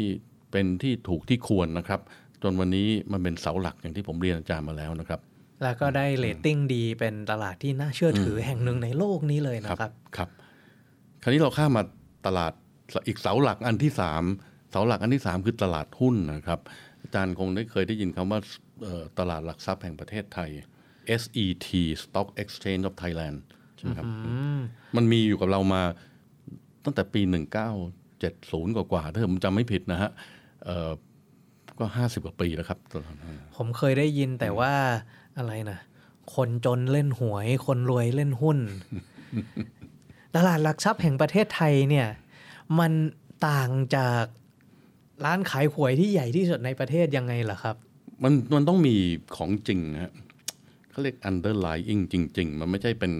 [0.51, 2.01] เป็นที่ถูกที่ควรนะครับ
[2.43, 5.19] จนวันนี้มันเป็นเสาหลักอย่างที่ผมเรียนอาจารย์มาแล้วนะครับ
[5.63, 10.29] แล้วก็ได้เรตติ้งดีเป็นตลาดที่น่าเชื่อถือแห่งหนึ่งในโลกนี้เลยนะครับ ครับ
[11.21, 11.83] คราวนี้เราข้ามมา
[12.27, 12.53] ตลาด
[13.07, 14.23] อีกเสาหลักอันที่สาม
[14.71, 16.59] เสาหลักอันที่สามคือตลาดหุ้นนะครับ
[17.01, 18.39] อาจารย์คงได้เคยได้ยินคำว่า
[18.83, 20.49] เอ่อตลาดหลักทรัพย์แห่งประเทศไทย
[21.21, 21.69] SET
[22.03, 23.37] Stock Exchange of Thailand
[23.77, 24.09] ใช่ไหมครับ
[24.95, 25.81] มันมีอยู่กับเรามา
[26.83, 27.21] ตั้งแต่ปี
[27.99, 30.11] 1970 กว่าๆถ้าผมจำไม่ผิดนะฮะ
[30.65, 30.91] เอ่อ
[31.79, 34.73] ก็50กว่าปีแล้วครับตลาดนั้นผมเคยได้ยินแต่ว่า
[35.37, 35.79] อะไรนะ
[36.35, 38.57] คนจนเล่นหวย คนรวยเล่นหุ้น
[40.35, 42.07] ตลาดหลักทรัพย์แห่งประเทศไทยเนี่ย
[42.79, 42.91] มัน
[43.47, 44.23] ต่างจาก
[45.25, 47.75] ร้านขายหวยที่ใหญ่ที่สุดในประเทศยังไงล่ะครับ
[48.23, 48.95] มันมันต้องมี
[49.35, 50.13] ของจริงนะฮะ
[50.89, 53.11] เขาเรียก underlying จริง ๆ มันไม่ใช่เป็น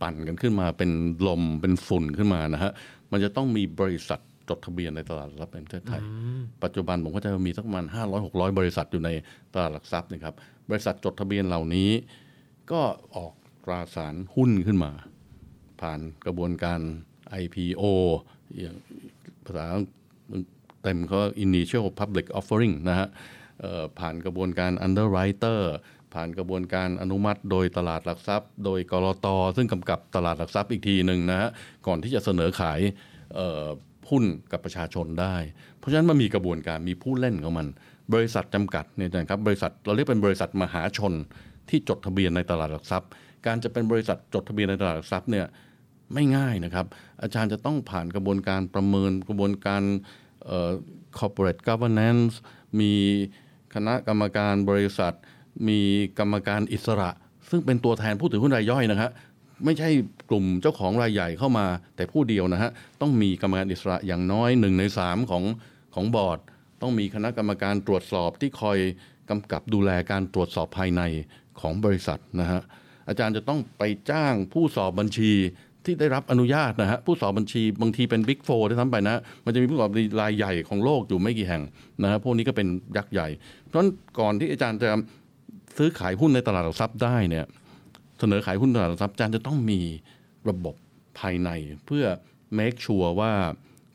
[0.00, 0.90] ปั่นกันขึ้นมาเป็น
[1.26, 2.72] ลมเป็นฝุ่นขึ้นมานะฮะ
[3.10, 6.02] มันจะต้องมีบริษัทจดทะเบียนในตลาดหลักทรัพย์แห่งประเทศไทย
[6.62, 9.10] ปัจจุบันผมก็จะมีสักประมาณ500 600 บริษัทอยู่ใน
[9.54, 10.34] ตลาดหลักทรัพย์นะครับ
[10.70, 11.90] บริษัทจดทะเบียนเหล่านี้
[12.72, 12.82] ก็
[13.16, 13.32] ออก
[13.64, 14.92] ตราสารหุ้นขึ้นมา
[15.80, 16.80] ผ่านกระบวนการ
[17.42, 17.84] IPO
[18.58, 18.76] อย่าง
[19.44, 19.66] ภาษา
[20.82, 23.08] เต็มเขา initial public offering นะฮะ
[23.60, 25.60] เอ่อผ่านกระบวนการ underwriter
[26.16, 31.50] ผ่านกระบวนการอนุมัติ โดยตลาดหลักทรัพย์ โดยกรอตอซึ่งกำกับตลาดหลักทรัพย์อีกทีหนึ่งนะฮะ
[31.86, 32.80] ก่อนที่จะเสนอขาย
[34.10, 35.36] หุ้นกับประชาชนได้
[35.78, 37.66] เพราะฉะนั้นมันมีกระบวนการมีผู้เล่นของมัน
[38.14, 41.12] บริษัทจำกัดเนี่ยนะครับบริษัทเราเรียกเป็นบริษัทมหาชน
[41.68, 43.08] ที่จดทะเบียนในตลาดหลักทรัพย์
[43.46, 45.46] การจะเป็นบริษัทจดทะเบียนในตลาดหลักทรัพย์เนี่ย
[46.14, 46.86] ไม่ง่ายนะครับ
[47.22, 49.82] อาจารย์จะต้องผ่านกระบวนการประเมินกระบวนการ
[51.18, 52.34] corporate governance
[52.80, 52.92] มี
[53.74, 55.14] คณะกรรมการบริษัท
[55.68, 55.80] มี
[56.18, 57.10] กรรมการอิสระ
[57.50, 59.10] ซึ่งเป็นตัวแทนผู้ถือหุ้นรายย่อยนะฮะ
[59.64, 59.88] ไม่ใช่
[60.30, 65.42] กลุ่มเจ้าของรายใหญ่เข้ามา แต่ผู้เดียวนะฮะต้องมีกรรมการอิสระอย่างน้อยหนึ่งในสามของ
[65.94, 66.38] ของบอร์ด
[66.82, 68.78] ต้องมีคณะกรรมการตรวจสอบที่คอย
[69.30, 71.02] กำกับดูแลการตรวจสอบภายใน
[71.60, 72.60] ของบริษัทนะฮะ
[73.08, 75.32] อาจารย์จะต้องไปจ้างผู้สอบบัญชี
[75.84, 81.62] ที่ได้รับอนุญาตนะฮะผู้สอบบัญชีบางทีเป็น Big Four ด้วยซ้ำไปนะ มันจะมีผู้สอบบัญชีรายใหญ่ของโลกอยู่ไม่กี่แห่ง
[82.02, 83.28] นะฮะพวกนี้ก็เป็นยักษ์ใหญ่
[83.64, 84.90] เพราะฉะนั้นก่อนที่อาจารย์จะ
[85.78, 87.46] ซื้อขายหุ้นในตลาดหลักทรัพย์ได้เนี่ย
[88.18, 89.80] เสนอขายหุ้นตลาดหลักทรัพย์อาจารย์จะต้องมี
[90.48, 90.74] ระบบ
[91.18, 91.50] ภายใน
[91.86, 92.04] เพื่อ
[92.58, 93.32] make sure ว่า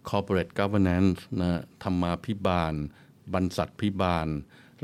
[0.09, 2.73] corporate governance นะธรรมาภิบาล
[3.33, 4.27] บรรษัทพิบาล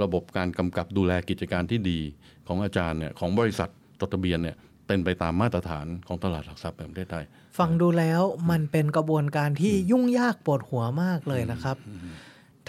[0.02, 2.00] ระบบการกำกับดูแลกิจการที่ดี
[2.48, 3.70] ของอาจารย์เนี่ยของบริษัท
[4.00, 7.26] จดทะเบียนเนี่ยเป็นไปตามมาตรฐานของตลาดหลักทรัพย์แห่งประเทศไทย
[7.60, 11.78] ฟังดูแล้วมันเป็นกระบวนการที่ยุ่งยากปวดหัวมากเลยนะครับ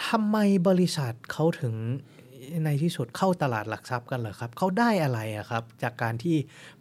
[0.06, 0.36] ทำไม
[0.68, 1.74] บริษัทเขาถึง
[2.64, 6.36] ในที่สุดเข้าตลาดหลักทรัพย์กันเหรอครับ เขาได้อะไรอะครับ จากการที่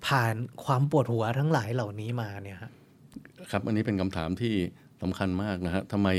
[0.07, 2.63] ผ่านความปวดหัวทั้งหลายเหล่านี้มาเนี่ยค
[3.53, 4.53] รับอันนี้เป็นคำถามที่
[5.01, 6.09] สำคัญมากนะฮะทำไม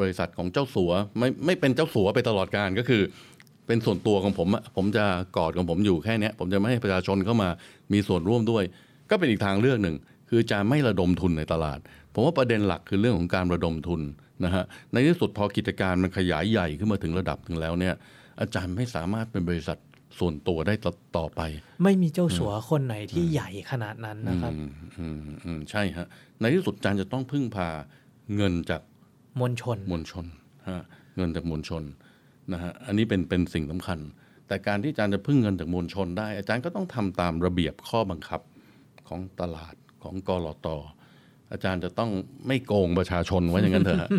[0.00, 3.02] บริษัทของเจ้าสัวไม่ไม่เป็นเจ้าสัวไปตลอดการก็คือ
[3.66, 5.04] เป็นส่วนตัวของผมอะผมจะ
[5.36, 7.48] กอดของผมอยู่แค่นี้ผมจะไม่ให้ประชาชนเข้ามา
[7.92, 8.64] มีส่วนร่วมด้วย
[9.10, 9.96] ก็เป็นอีกทางเลือกหนึ่ง
[10.30, 11.78] คือจะไม่ระดมทุนในตลาด
[12.14, 14.00] ผมว่าประเด็นหลักคือเรื่องของการระดมทุน
[14.44, 17.94] นะฮะในที่สุดพอกิจการมันขยายใหญ่ขึ้นมาถึงระดับหนึ่งแล้วเนี่ย
[18.40, 19.78] อาจารย์ไม่สามารถเป็นบริษัท
[20.18, 21.40] ส่วนตัวได้ต่อต่อไป
[21.82, 26.06] ไม่มีเจ้าสัวคนไหนที่ใหญ่ขนาดนั้นนะครับอืมอืมอืมใช่ฮะ
[26.40, 27.68] ในที่สุดอาจารย์จะต้องพึ่งพา
[28.36, 28.82] เงินจาก
[29.40, 30.26] มวลชนมวลชน
[30.68, 30.82] ฮะ
[31.16, 31.82] เงินจากมวลชน
[32.52, 33.98] นะฮะอันนี้เป็นเป็นสิ่งสำคัญ
[34.48, 38.40] แต่การที่อาจารย์จะพึ่งเงินจากมวลชนได้ อาจารย์ก็ต้องทำตามระเบียบข้อบังคับ
[39.08, 40.68] ของตลาดของกรอต
[41.52, 42.10] อาจารย์จะต้อง
[42.46, 44.10] ไม่โกงประชาชนไว้อย่างนั้นเถอะฮะ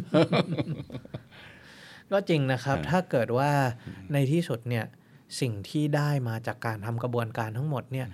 [2.11, 3.51] ก็จริงนะครับ ถ้าเกิดว่า
[4.13, 4.85] ในที่สุดเนี่ย
[5.39, 8.07] สิ่งที่ได้มาจากการทำกระบวนการทั้งหมดเนี่ย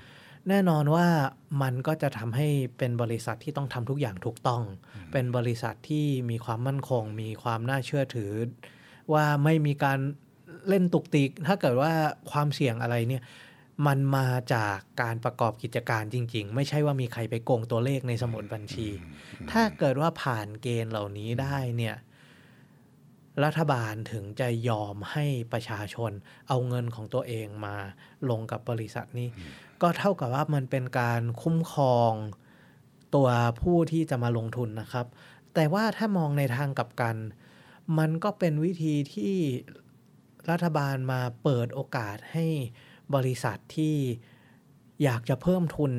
[0.50, 1.08] แน่นอนว่า
[1.62, 4.64] มันก็จะทำให้เป็นบริษัทที่ต้องทำทุกอย่างถูกต้อง
[5.12, 8.32] เป็นบริษัทที่มีความมั่นคง มีความน่าเชื่อถือ
[9.14, 10.00] ว่าไม่มีการ
[10.68, 11.92] เล่นตุกติก ถ้าเกิดว่า
[12.32, 13.24] ความเสี่ยงอะไรเนี่ย
[13.88, 18.88] มันมาจากการประกอบกิจการจริง ๆ ไม่ใช่ว่ามีใครไปโกงตัวเลขในสมุดบัญชี
[19.52, 21.96] ถ้าเกิดว่าผ่านเกณฑ์เหล่านี้ได้เนี่ย
[23.44, 26.12] รัฐบาลถึงจะยอมให้ประชาชน
[26.48, 27.76] เอาเงินของตัวเองมา
[28.30, 29.30] ลงกับบริษัทนี้
[29.82, 32.14] ก็เท่ากับว่ามันเป็นการคุ้มครอง
[33.16, 33.28] ตัว
[33.62, 35.06] ผู้ที่จะมาลงทุนนะครับ
[35.54, 37.16] แต่ว่าถ้ามองในทางกลับกัน
[37.98, 39.36] มันก็เป็นวิธีที่
[40.50, 42.46] รัฐบาลมาเปิดโอกาสให้
[43.16, 43.96] บริษัทที่
[45.04, 45.92] อยากจะเพิ่มทุน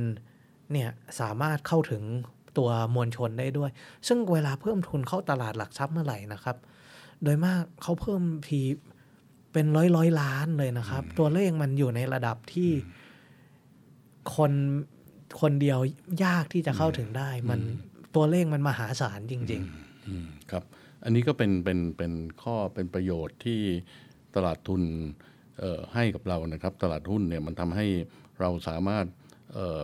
[0.72, 2.02] เนี่ยสามารถเข้าถึง
[2.58, 3.70] ตัวมวลชนได้ด้วย
[4.06, 6.56] ซึ่งเวลาเพิ่มทุนเข้าตลาดหลักทรัพย์เมื่อไหร่นะครับ
[7.24, 8.62] โดยมากเขาเพิ่มที
[9.52, 12.70] เป็นร้อยร้อยล้านเลยนะครับ ตัวเลขมันอยู่ในระดับที่
[14.36, 14.52] คน
[15.40, 15.78] คนเดียว
[16.24, 17.60] ยากที่จะเข้าถึงได้ มัน
[18.14, 19.62] ตัวเลขมันมหาศาลจริง
[20.06, 20.64] อืมครับ
[21.04, 22.12] อันนี้ก็เป็นเป็นเป็น
[22.42, 23.60] ข้อเป็นประโยชน์ที่
[24.36, 24.82] ตลาดทุน
[25.58, 27.86] เอ่อให้กับเรานะครับ ตลาดหุ้นเนี่ยมันทำให้
[28.40, 29.06] เราสามารถ
[29.54, 29.80] เอ่อ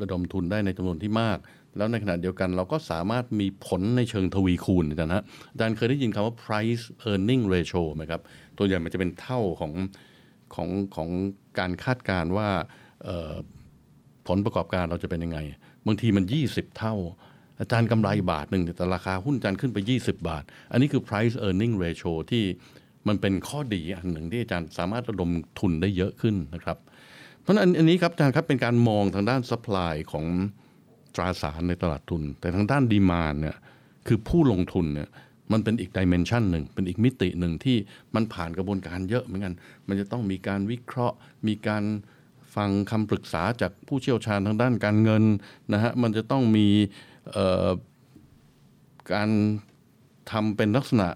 [0.00, 1.38] ระดมทุนได้ในจำนวนที่มาก
[1.76, 8.20] แล้วในขณะเดียวกันเราก็สามารถมีผลในเชิงทวีคูณอาจารย์ฮะอาจารย์เคยได้ยินคำว่า price earning ratio ไหมครับ
[8.58, 9.72] ตัวอย่างมันจะเป็นเท่าของ
[10.54, 11.08] ของของ
[11.58, 12.48] การคาดการว่า
[14.28, 15.38] ผลประกอบการเราจะเป็นยังไง
[15.86, 16.94] บางทีมัน 20 เท่า
[17.60, 22.44] อาจารย์กำไรบาทหนึ่งแต่ราคาหุ้นอาจารย์ขึ้นไป 20 บาท อันนี้คือ price earning ratio ที่
[23.08, 26.78] มันเป็นข้อดีอันหนึ่งที่อาจารย์สามารถระดมทุนได้เยอะขึ้นนะครับ
[27.42, 30.26] เพราะฉะนั้นอันนี้ครับอาจารย์ครับเป็นการมองทางด้าน supply ของ
[31.16, 33.56] ตราสารในตลาดทุน แต่ทางด้าน demand เนี่ย
[34.06, 35.08] คือผู้ลงทุนเนี่ย
[35.52, 37.76] มันเป็นอีกดิเมนชันหนึ่งเป็นอีกมิติหนึ่งที่
[38.14, 39.54] มันผ่านกระบวนการเยอะเหมือนกัน
[39.88, 41.16] มันจะต้องมีการวิเคราะห์
[41.48, 41.82] มีการ
[42.56, 45.24] ฟังคำปรึกษาจากผู้เชี่ยวชาญทางด้านการเงิน
[45.72, 46.66] นะฮะมันจะต้องมี
[49.12, 49.30] การ
[50.30, 51.08] ทำเป็นลักษณะ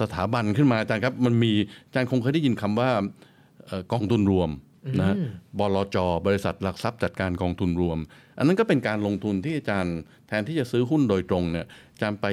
[0.00, 1.52] สถาบันขึ้นมาอาจารย์ครับ มันมี
[1.86, 2.90] อาจารย์คงเคยได้ยินคำว่า
[3.68, 4.50] ออกองทุนรวม
[5.00, 5.28] นะอืม
[5.58, 7.98] บลจ บริษัทหลักทรัพย์จัดการกองทุนรวม
[8.38, 9.96] อันนั้นก็เป็นการลงทุนที่อาจารย์
[10.28, 12.26] แทนที่จะซื้อหุ้นโดยตรงเนี่ยอาจารย์ไป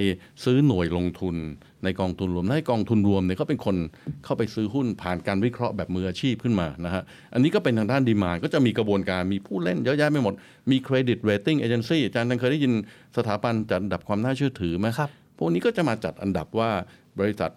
[0.44, 1.36] ซื้อหน่วยลงทุน
[1.84, 3.76] ในกองทุนรวมและให้กองทุนรวมเนี่ยก็เป็นคน
[4.24, 10.34] เข้าไปซื้อหุ้นผ่านการวิเคราะห์แบบมืออาชีพขึ้นมานะฮะอันนี้ก็เป็นทางด้าน demand ก็จะมีกระบวนการมีผู้เล่นเยอะแยะไปหมด
[10.72, 12.74] มี credit rating agency อาจารย์เคยได้ยิน
[13.18, 16.70] สถาบันจัดอันดับความน่าเชื่อถือไหมครับพวกนี้ก็จะมาจัดอันดับว่า
[17.20, 17.52] บริษัท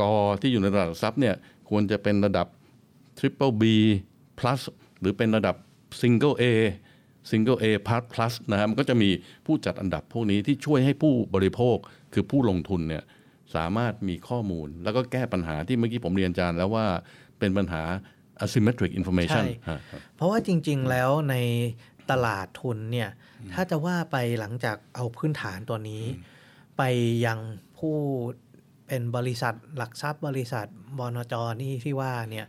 [0.00, 1.34] กอที่อยู่ในระดับหลักทรัพย์เนี่ย
[1.68, 2.46] ควรจะเป็นระดับ
[3.18, 3.64] Triple B
[4.38, 4.60] plus
[5.00, 5.56] หรือเป็นระดับ
[6.00, 6.44] Single A
[7.30, 9.10] Single A plus plus นะฮะมันก็จะมี
[9.46, 11.76] ผู้จัดอันดับพวกนี้ที่ช่วยให้ผู้บริโภค
[12.12, 13.04] คือผู้ลงทุนเนี่ย
[13.54, 16.86] สามารถมีข้อมูล แล้วก็แก้ปัญหาที่เมื่อกี้ผมเรียนอาจารย์แล้วว่า
[17.38, 17.82] เป็นปัญหา
[18.44, 21.36] asymmetric information ใช่ฮะฮะเพราะว่าจริง ๆ แล้วใน
[22.10, 23.10] ตลาดทุนเนี่ย
[23.52, 26.04] ถ้าจะว่าไปหลังจากเอาพื้นฐานตัวนี้
[26.78, 26.82] ไป
[27.26, 27.38] ยัง
[27.78, 27.94] ผู้
[28.86, 30.66] เป็นบริษัทหลักทรัพย์บริษัท
[30.98, 32.46] บนจนี่ที่ว่าเนี่ย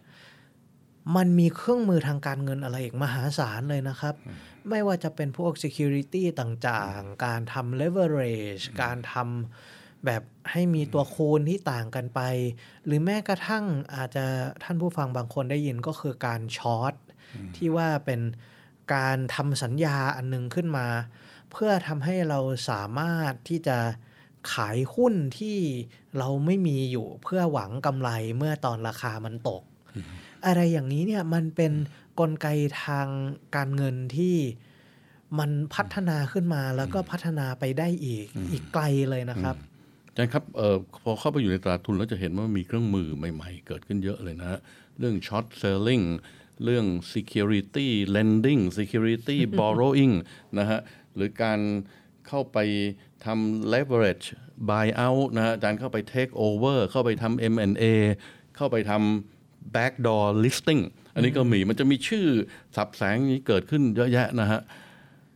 [1.15, 4.15] มันมีเครื่องมือทางการเงินอะไรอีกมหาศาลเลยนะครับ
[4.69, 12.21] ไม่ว่าจะเป็นพวก security ต่างๆ การทำ leverage การทำแบบให้มีตัวคูณที่ต่างกันไป
[12.85, 14.25] หรือแม้กระทั่งอาจจะ
[14.63, 16.93] ท่านผู้ฟังบางคนได้ยินก็คือการช็อต
[17.55, 18.21] ที่ว่าเป็น
[18.95, 20.87] การทำสัญญาอันหนึงขึ้นมา
[21.51, 22.39] เพื่อทำให้เรา
[22.69, 23.77] สามารถที่จะ
[24.53, 25.57] ขายหุ้นที่
[26.17, 29.63] เราไม่มีอยู่เพื่อหวังกำไรเมื่อตอนราคามันตก
[30.45, 31.73] อะไรอย่างนี้เนี่ยมันเป็น
[32.19, 32.47] กลไก
[32.83, 33.07] ทาง
[33.55, 34.35] การเงินที่
[35.39, 39.55] มันพัฒนาขึ้นมาแล้วก็พัฒนาไปได้อีกอีกไกลเลยนะครับ
[40.09, 44.59] อาจารย์ครับเออพอเข้าไปอยู่ในตลาดทุนแล้วจะเห็นว่ามีเครื่องมือใหม่ๆ เกิดขึ้นเยอะเลยนะฮะ
[44.99, 46.05] เรื่อง short selling
[46.63, 50.13] เรื่อง security lending security borrowing
[50.59, 50.79] นะฮะ
[51.15, 51.59] หรือการ
[52.27, 52.57] เข้าไป
[53.25, 54.25] ทำ leverage
[54.69, 57.83] buyout นะฮะอาจารย์เข้าไป take over เข้าไปทำ M&A
[58.55, 59.38] เข้าไปทำ
[59.75, 60.81] backdoor listing
[61.13, 62.25] อันนี้ก็มีมันจะมีชื่อ
[62.75, 64.61] สับแสงนี้เกิดขึ้นเยอะแยะนะฮะ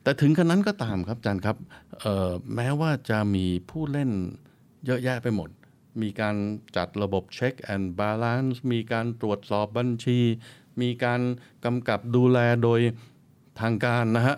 [0.03, 1.57] แต่ถึงขนาดนั้นก็ตามครับอาจารย์ครับ
[1.99, 4.11] เอ่อแม้ว่าจะมีผู้เล่น
[4.85, 5.49] เยอะแยะไปหมด
[6.01, 6.35] มีการ
[6.77, 10.19] จัดระบบ check and balance มีการตรวจสอบบัญชี
[10.81, 11.21] มีการ
[11.65, 12.79] กำกับดูแลโดย
[13.61, 14.35] ทางการนะฮะ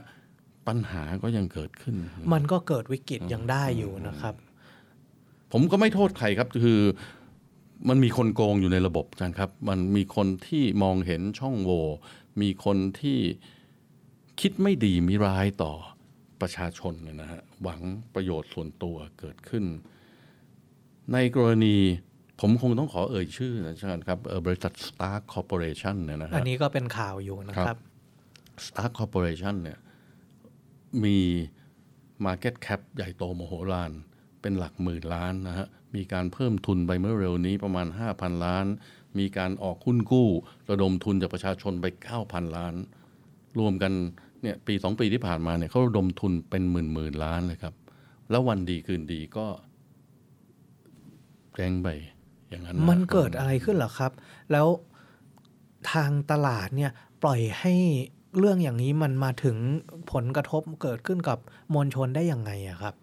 [0.67, 1.95] ปัญหาก็ยังเกิดขึ้น
[2.33, 4.36] มันก็เกิดวิกฤตยังได้อยู่นะครับ
[5.51, 6.81] ผมก็ไม่โทษใครครับคือ
[7.89, 11.83] มันมีคนโกงอยู่ในระบบอาจารย์ครับ มันมีคนที่มองเห็นช่องโหว่
[12.41, 13.19] มีคนที่
[14.41, 15.73] คิดไม่ดีมีร้ายต่อ
[16.41, 17.81] ประชาชนเนี่ยนะฮะหวัง
[18.13, 19.63] ประโยชน์ส่วนตัวเกิดขึ้น
[21.13, 21.75] ในกรณี
[22.41, 27.77] ผมคงต้องขอเอ่ยชื่อนะอาจารย์ครับเอ่อบริษัท Stark Corporation เนี่ยนะฮะอันนี้ก็เป็นข่าวอยู่นะครับ
[28.65, 29.79] Stark Corporation เนี่ย
[31.03, 31.17] มี
[32.25, 33.91] Market Cap ใหญ่โตมโหฬาร
[34.41, 38.65] เป็นหลักหมื่นล้านนะฮะ มีการเพิ่มทุนไปเมื่อเร็วนี้ประมาณ 5,000 ล้าน
[39.19, 40.27] มีการออกหุ้นกู้
[40.69, 41.85] ระดมทุนจากประชาชนไป
[42.21, 42.75] 9,000 ล้าน
[43.59, 43.93] รวมกัน
[44.41, 47.73] เนี่ยปีสองปีที่ผ่านมาเนี่ยเขาระดมทุนเป็นหมื่นหมื่นล้านเลยครับ
[48.29, 49.45] แล้ววันดีคืนดีก็
[51.55, 51.89] แจ้งไป
[52.49, 54.11] อย่างนั้นนะมันเกิดอะไรขึ้นเหรอครับ
[54.51, 54.67] แล้ว
[55.91, 56.91] ทางตลาดเนี่ย
[57.23, 57.73] ปล่อยให้
[58.39, 59.57] เรื่องอย่างนี้มันมาถึง
[60.11, 61.37] ผลกระทบเกิดขึ้นกับ
[61.73, 62.95] มวลชนได้ยังไงอะครับ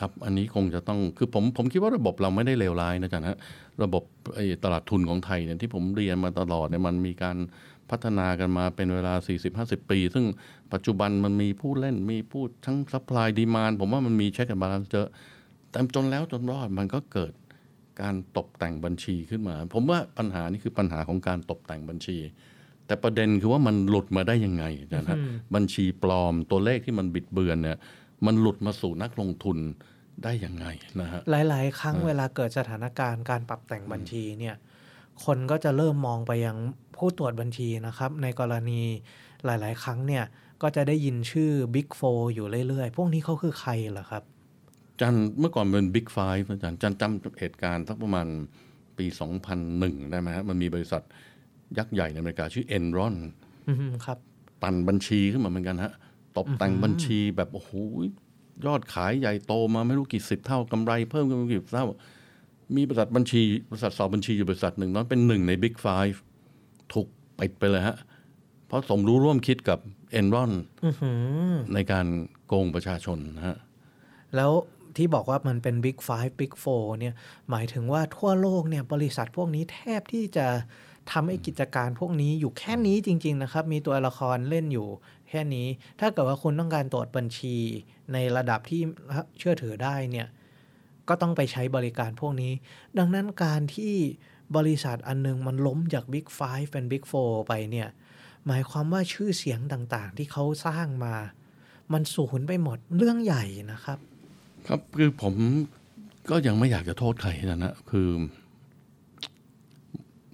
[0.00, 3.38] ครับ อันนี้คงจะต้องคือผมผมคิดว่าระบบเราไม่ได้เลวร้ายนะจ๊ะฮะ
[3.82, 4.02] ระบบ
[4.34, 7.36] ไอ้ตลาดทุนของไทยเนี่ยที่ผมเรียนมาตลอดเนี่ยมันมีการ
[7.90, 9.14] พัฒนากันมาเป็นเวลา
[9.52, 10.24] 40-50 ปี ซึ่ง
[10.72, 15.08] ปัจจุบันมันมีผู้เล่นมีผู้ทั้ง supply demand ผมว่ามันมี check and balance เยอะ
[15.70, 17.32] แต่จนแล้วจนรอดมันก็เกิด
[18.02, 22.18] การตกแต่งบัญชีขึ้นมา ผมว่าปัญหานี่คือปัญหาของการตกแต่งบัญชี
[22.86, 27.78] แต่ประเด็นคือว่ามันหลุดมาได้ยังไงนะฮะอืมบัญชีปลอมตัวเลขที่มันบิดเบือนเนี่ย
[28.26, 29.58] มันหลุดมาสู่นักลงทุน
[30.24, 30.66] ได้ยังไง
[31.00, 34.56] นะฮะ หลาย ๆ ครั้งเวลาเกิดสถานการณ์การปรับแต่งบัญชีเนี่ย
[35.24, 36.56] คนก็จะเริ่มมองไปยัง
[36.96, 38.82] ผู้ตรวจบัญชีนะครับ ในกรณี
[39.44, 40.24] หลาย ๆ ครั้งเนี่ย
[40.62, 44.22] ก็จะได้ยินชื่อ Big Four อยู่เรื่อย ๆ พวกนี้เขาคือใครเหรอครับ
[45.00, 48.26] จันเมื่อก่อนเป็นบิ๊กไฟฟ์อาจารย์จันจำเหตุการณ์สักประมาณ
[48.98, 49.06] ปี
[49.58, 51.02] 2001 ได้ไหมฮะ มันมีบริษัท
[51.78, 53.14] ยักษ์ใหญ่ในอเมริกาชื่อ Enron
[53.68, 54.18] อืมครับ
[54.62, 55.92] ปั่นบัญชีขึ้นมาเหมือนกันฮะ
[56.38, 57.72] ตกแต่งบัญชีแบบโอ้โห
[58.66, 61.86] ยอดขายใหญ่โตมาไม่รู้กี่สิบเท่ากำไรเพิ่มขึ้นมากี่เท่า
[62.76, 66.22] มีบริษัทบัญชีบริษัทสอบบัญชีอยู่บริษัทหนึ่งนั้นเป็นหนึ่งในบิ๊กไฟฟ์
[66.92, 67.06] ถูก
[67.38, 67.96] ปิดไปเลยฮะ
[68.66, 69.78] เพราะสมรู้ร่วมคิดกับ
[70.12, 70.52] เอนรอน
[70.84, 71.12] อื้อหื
[71.52, 72.06] อในการ
[72.46, 73.56] โกงประชาชนนะฮะ
[74.36, 74.52] แล้ว
[74.96, 77.14] ที่บอกว่ามันเป็น Big Five Big Four เนี่ย
[77.50, 80.46] หมายถึงว่าทั่วโลกเนี่ยบริษัทพวกนี้แทบที่จะ
[81.10, 84.88] ทำไอ้กิจการพวกนี้อยู่แค่นี้จริง ๆ นะครับ มีตัวละครเล่นอยู่
[85.28, 85.66] แค่นี้
[86.00, 87.56] ถ้าเกิดว่าคุณต้องการตรวจบัญชี
[88.12, 88.80] ในระดับที่
[89.38, 90.28] เชื่อถือได้เนี่ย
[91.08, 92.52] ก็ต้องไปใช้บริการพวกนี้
[92.98, 93.94] ดังนั้นการที่
[94.56, 97.88] บริษัทอันนึงมันล้มจาก Big Five เป็น Big Four ไปเนี่ย
[98.46, 101.14] หมายความว่าชื่อเสียงต่างๆ ที่เขาสร้างมา
[101.92, 103.98] มันสูญไปหมดเรื่องใหญ่นะครับ
[104.66, 105.34] ครับคือผม
[106.30, 108.08] ก็ยังไม่อยากจะโทษใครนะนะคือ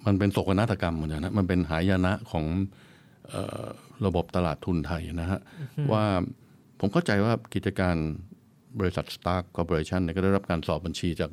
[0.05, 2.45] มันเป็นโศกนาฏกรรมเหมือนกันนะมันเป็นหายนะของ
[3.29, 3.65] เออ
[4.05, 5.39] ระบบตลาดทุนไทยนะฮะ
[5.93, 6.03] ว่า
[6.79, 7.95] ผมเข้าใจว่ากิจการ
[8.79, 11.31] บริษัท Stark Corporation เนี่ยก็ได้รับการสอบบัญชีจาก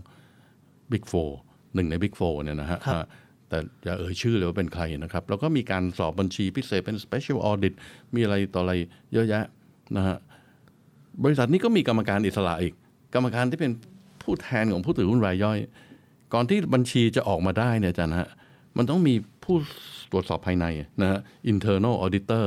[0.93, 1.31] Big Four
[1.75, 3.05] หนึ่งใน Big Four เนี่ยนะฮะครับอ่า
[3.49, 7.75] แต่อย่าเอ่ยชื่อเลยว่าเป็นใครนะครับ แล้วก็มีการสอบบัญชีพิเศษเป็น Special Audit
[8.15, 8.75] มีอะไรต่ออะไร
[9.13, 9.45] เยอะแยะ
[9.97, 10.17] นะฮะ
[11.25, 12.75] บริษัทนี้ก็มีกรรมการอิสระอีก
[13.15, 13.73] กรรมการที่เป็น
[14.23, 15.59] ผู้แทนของผู้ถือหุ้นรายย่อย
[16.33, 18.29] ก่อนที่บัญชีจะออกมาได้เนี่ยอาจารย์ฮะ
[18.77, 19.15] มันต้องมี
[19.45, 19.57] ผู้
[20.13, 20.67] ตรวจสอบภายใน
[21.03, 21.21] นะฮะ
[21.53, 22.47] internal auditor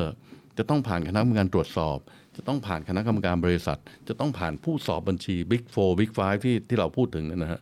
[0.58, 1.98] จะต้องผ่านคณะกรรมการตรวจสอบ
[2.36, 7.60] จะต้องผ่านคณะกรรมการบริษัท จะต้องผ่านผู้สอบบัญชี Big Four Big Five ที่ที่เราพูดถึงเนยนะฮะ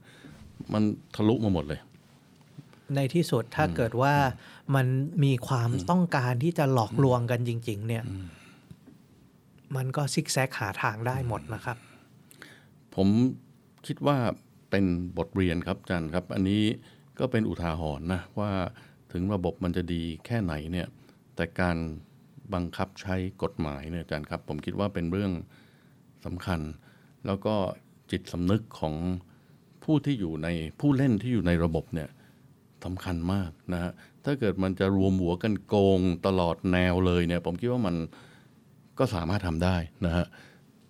[0.74, 0.84] มัน
[1.16, 1.80] ทะลุมาหมดเลย
[2.95, 4.14] ในที่สุดถ้าเกิดว่า
[4.76, 4.88] มัน
[5.24, 8.03] มีความต้องการที่จะหลอกลวงกันจริง ๆ เนี่ย
[9.76, 11.78] มันก็ซิกแซกหาทางได้หมดนะครับ
[12.95, 13.07] ผม
[13.88, 14.18] คิดว่า
[14.70, 14.86] เป็น
[15.18, 16.61] บทเรียนครับอาจารย์ครับ อันนี้
[17.20, 18.51] ก็เป็นอุทาหรณ์นะว่า
[19.11, 20.88] ถึงระบบมันจะดีแค่ไหนเนี่ย
[21.36, 21.78] แต่การ
[22.53, 25.32] บังคับใช้กฎหมายเนี่ยอาจารย์ครับ ผมคิดว่าเป็นเรื่อง
[26.26, 26.59] สำคัญ
[27.26, 27.55] แล้วก็
[28.11, 28.95] จิตสำนึกของ
[29.84, 30.47] ผู้ที่อยู่ใน
[30.80, 32.09] ผู้เล่นที่อยู่ในระบบเนี่ย
[32.86, 33.91] สำคัญมากนะฮะ
[34.26, 37.95] ถ้าเกิดมันจะรวมหัวกันโกงตลอดแนวเลยเนี่ยผมคิดว่ามัน
[38.99, 40.26] ก็สามารถทำได้นะฮะ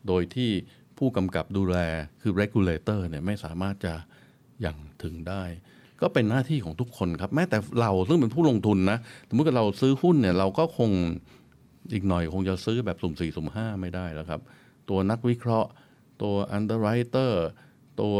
[0.07, 0.51] โดยที่
[0.97, 1.77] ผู้กำกับดูแล
[2.21, 3.93] คือ regulator เนี่ยไม่สามารถจะ
[4.61, 5.43] อย่างถึงได้
[6.03, 8.97] ก็เป็นหน้าที่ของทุกคนครับ แม้แต่เราซึ่งเป็นผู้ลงทุนนะ
[9.29, 10.89] สมมติว่าเราซื้อหุ้นเนี่ยเราก็คง
[11.93, 14.41] อีกหน่อยคงจะซื้อแบบสุ่มสี่สุ่มห้าไม่ได้แล้วครับ
[14.89, 15.69] ตัวนักวิเคราะห์
[16.21, 17.31] ตัว underwriter
[18.01, 18.17] ตัว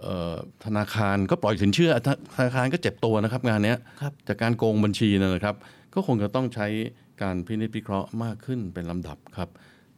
[0.00, 0.34] เอ่อ
[0.64, 5.56] ธนาคารก็ปล่อยสินเชื่อธนาธนาคารก็เจ็บตัวนะครับงานเนี้ยครับจากการโกงบัญชีนะนะครับ
[5.94, 6.66] ก็คงจะต้องใช้
[7.22, 9.48] การพินิจพิเคราะห์มากขึ้นเป็นลำดับครับ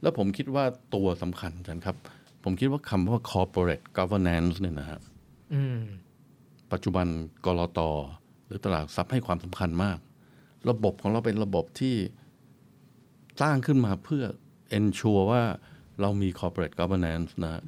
[0.03, 1.97] แล้วผมคิดว่าตัวสำคัญอาจารย์ครับ
[2.45, 4.99] ผมคิดว่าคำว่า corporate governance เนี่ยนะฮะ
[5.55, 5.81] อืม
[6.75, 7.07] ปัจจุบัน
[7.47, 7.81] กรต
[8.47, 9.99] หรือตลาดทรัพย์ให้ความสำคัญมาก
[10.71, 11.95] ระบบของเราเป็นระบบที่
[13.41, 14.25] สร้างขึ้นมาเพื่อ
[14.79, 15.43] ensure ว่า
[16.01, 17.63] เรามี corporate governance นะฮะ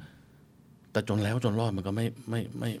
[0.91, 2.71] แต่จนแล้วจนรอดมันก็ไม่ไม่ไม่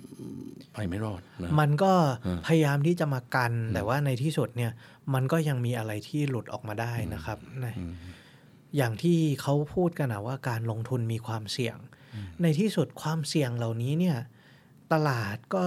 [0.73, 1.91] ไปไม่รอดนะมันก็
[2.25, 4.71] อืมพยายามที่จะมากัน แต่ว่าในที่สุดเนี่ย
[5.13, 7.65] มันก็ยังมีอะไรที่หลุดออกมาได้นะครับใน
[8.77, 11.77] อย่างที่เขาพูดกันนะว่าการลงทุนมีความเสี่ยง
[12.41, 14.17] ในที่สุดความเสี่ยงเหล่านี้เนี่ย
[14.93, 15.65] ตลาดก็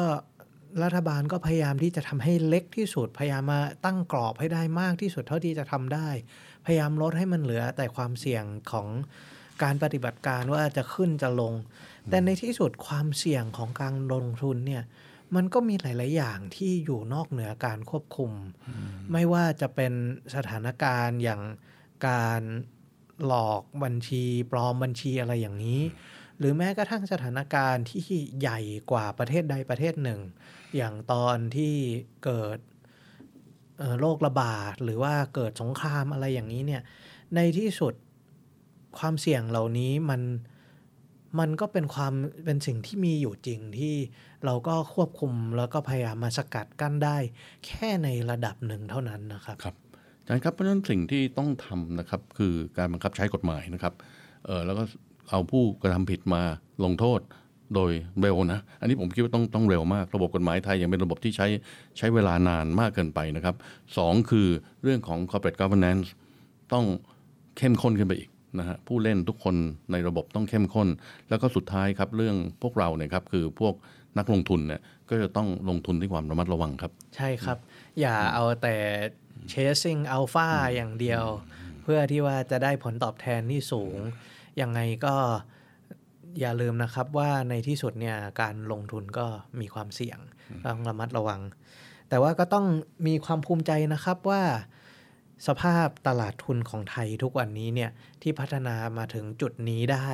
[0.82, 6.08] รัฐบาลก็พยายามที่จะทำให้เล็กที่สุด พยายามมาตั้งกรอบให้ได้มากที่สุดเท่าที่จะทำได้
[6.66, 8.88] พยายามลดให้มันเหลือแต่ความเสี่ยงของ
[9.62, 11.54] การปฏิบัติการว่าจะขึ้นจะลง
[12.10, 14.84] แต่ในที่สุดความเสี่ยงของการลงทุนเนี่ย
[15.34, 18.32] มันก็มีหลาย ๆ อย่างที่อยู่นอกเหนือการควบคุม
[19.12, 19.92] ไม่ว่าจะเป็น
[20.34, 21.40] สถานการณ์อย่าง
[22.08, 22.42] การ
[23.26, 25.80] หลอกบัญชีปลอมบัญชีอะไรอย่างนี้
[26.40, 28.02] หรือแม้กระทั่งสถานการณ์ที่
[28.40, 28.60] ใหญ่
[28.90, 30.20] กว่าประเทศใดประเทศหนึ่ง
[30.76, 31.74] อย่างตอนที่
[32.24, 32.58] เกิด
[34.00, 36.82] โรคระบาดหรือว่าเกิดสงครามอะไรอย่างนี้เนี่ย
[37.34, 37.94] ในที่สุด
[38.98, 40.22] ความเสี่ยงเหล่านี้มัน
[41.38, 42.12] มันก็เป็นความ
[42.44, 43.94] เป็นสิ่งที่มีอยู่จริงที่
[44.44, 47.16] เราก็ควบคุมแล้วก็พยายามมาสกัดกั้นได้
[47.66, 49.76] แค่ในระดับหนึ่งเท่านั้นนะครับครับ
[50.20, 53.94] อาจารย์ครับเพราะฉะนั้นสิ่งที่ต้องทำนะครับคือการบังคับใช้กฎหมายนะครับ
[54.46, 54.82] เออแล้วก็
[55.30, 56.42] เอาผู้กระทำผิดมา
[56.84, 57.20] ลงโทษ
[57.74, 61.46] โดยเร็วนะ อันนี้ผมคิดว่าต้องต้องเร็วมาก ระบบกฎหมายไทยยังเป็นระบบที่ใช้
[61.98, 63.54] ใช้เวลานานมากเกินไปนะครับ
[63.96, 64.48] สองคือ
[64.82, 66.06] เรื่องของ corporate governance
[66.72, 66.84] ต้อง
[67.58, 69.54] เข้มข้นขึ้นไปอีกนะฮะผู้เล่นทุกคน
[69.92, 70.88] ในระบบต้องเข้มข้น
[71.28, 73.74] แล้วก็สุดท้ายครับเรื่องพวกเราเนี่ยครับคือพวก
[74.18, 77.58] นักลงทุนเนี่ยก็จะต้องลงทุนด้วยความระมัดระวังครับ ใช่ครับ
[78.00, 78.76] อย่าเอาแต่
[79.52, 81.24] chasing alpha อย่างเดียว
[81.82, 83.96] เพื่อที่ว่าจะได้ผลตอบแทนที่สูง
[84.60, 85.14] ยังไงก็
[86.40, 89.26] อย่าลืมนะครับว่าในที่สุดเนี่ยการลงทุนก็
[89.60, 90.18] มีความเสี่ยง
[90.64, 91.40] ต้องระมัดระวัง
[92.08, 92.66] แต่ว่าก็ต้อง
[93.06, 94.42] มีความภูมิใจนะครับว่า
[95.46, 97.90] สภาพตลาดทุนของไทยทุกวันนี้เนี่ย
[98.22, 100.08] ที่พัฒนามาถึงจุดนี้ได้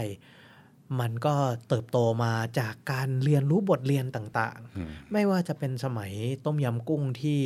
[1.01, 1.34] มันก็
[1.68, 6.12] เติบโตมาจากการเรียนรู้บทเรียนต่างๆ ไม่ว่าจะเป็นสมัย
[6.45, 7.41] ต้มยำกุ้งที่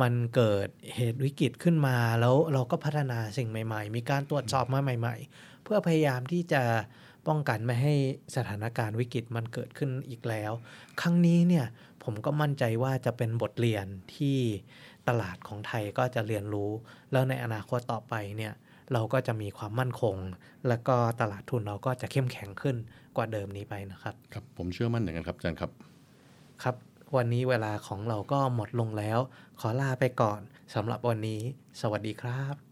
[0.00, 6.62] มันเกิดเหตุวิกฤตขึ้นมาแล้วเราก็พัฒนาสิ่งใหม่ ๆ มีการตรวจสอบมาใหม่ๆเพื่อพยายามที่จะ
[7.28, 7.94] ป้องกันไม่ให้
[8.36, 10.52] สถานการณ์วิกฤตมันเกิดขึ้นอีกแล้ว
[11.00, 11.66] ครั้งนี้เนี่ย
[12.04, 14.38] ผมก็มั่นใจว่าจะเป็นบทเรียนที่
[15.08, 16.70] ตลาดของไทยก็จะเรียนรู้
[17.12, 18.52] แล้วในอนาคตต่อไปเนี่ย
[18.92, 20.16] เราก็จะมีความมั่นคง
[20.68, 22.76] แล้วก็ตลาดทุนเราก็จะเข้มแข็งขึ้น
[23.16, 25.70] กว่าเดิมนี้ไปนะครับ ครับผมเชื่อมั่นอย่างนั้นครับอาจารย์ครับ
[26.62, 26.76] ครับ
[27.16, 29.18] วันนี้เวลาของเราก็หมดลงแล้ว
[29.60, 30.40] ขอลาไปก่อน
[30.74, 31.40] สำหรับวันนี้
[31.80, 32.71] สวัสดีครับ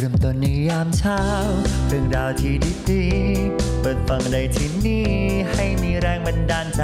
[0.00, 1.20] เริ่มต้นในยามเช้า
[1.88, 2.54] เรื่องราวที่
[2.90, 5.08] ดีๆ เปิดฟังได้ที่นี่
[5.52, 6.82] ให้มีแรงบันดาลใจ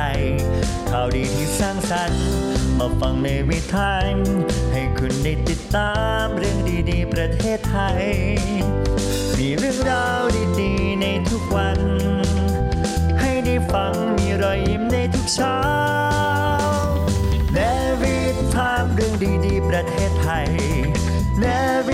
[0.90, 2.26] ข่าวดีที่สร้างสรรค์
[2.78, 3.92] มาฟังในวิถี
[4.72, 6.58] ให้คุณได้ติดตามเรื่อง
[6.90, 8.02] ดีๆ ประเทศไทย
[9.38, 10.22] มีเรื่องราว
[10.60, 11.80] ดีๆ ในทุกวัน
[13.20, 15.58] ให้ได้ฟังมีรอยยิ้มในทุกเช้า
[17.52, 17.58] เน
[18.00, 18.16] วิ
[18.54, 19.14] ทามเรื่อง
[19.46, 20.48] ดีๆ ประเทศไทย
[21.40, 21.46] เน
[21.86, 21.93] วิทาน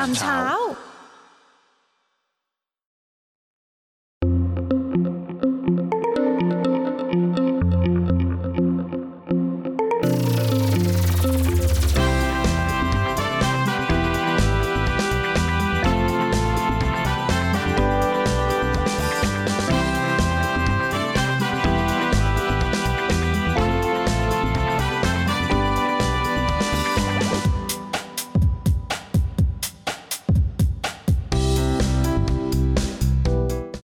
[0.00, 0.59] Time เรื่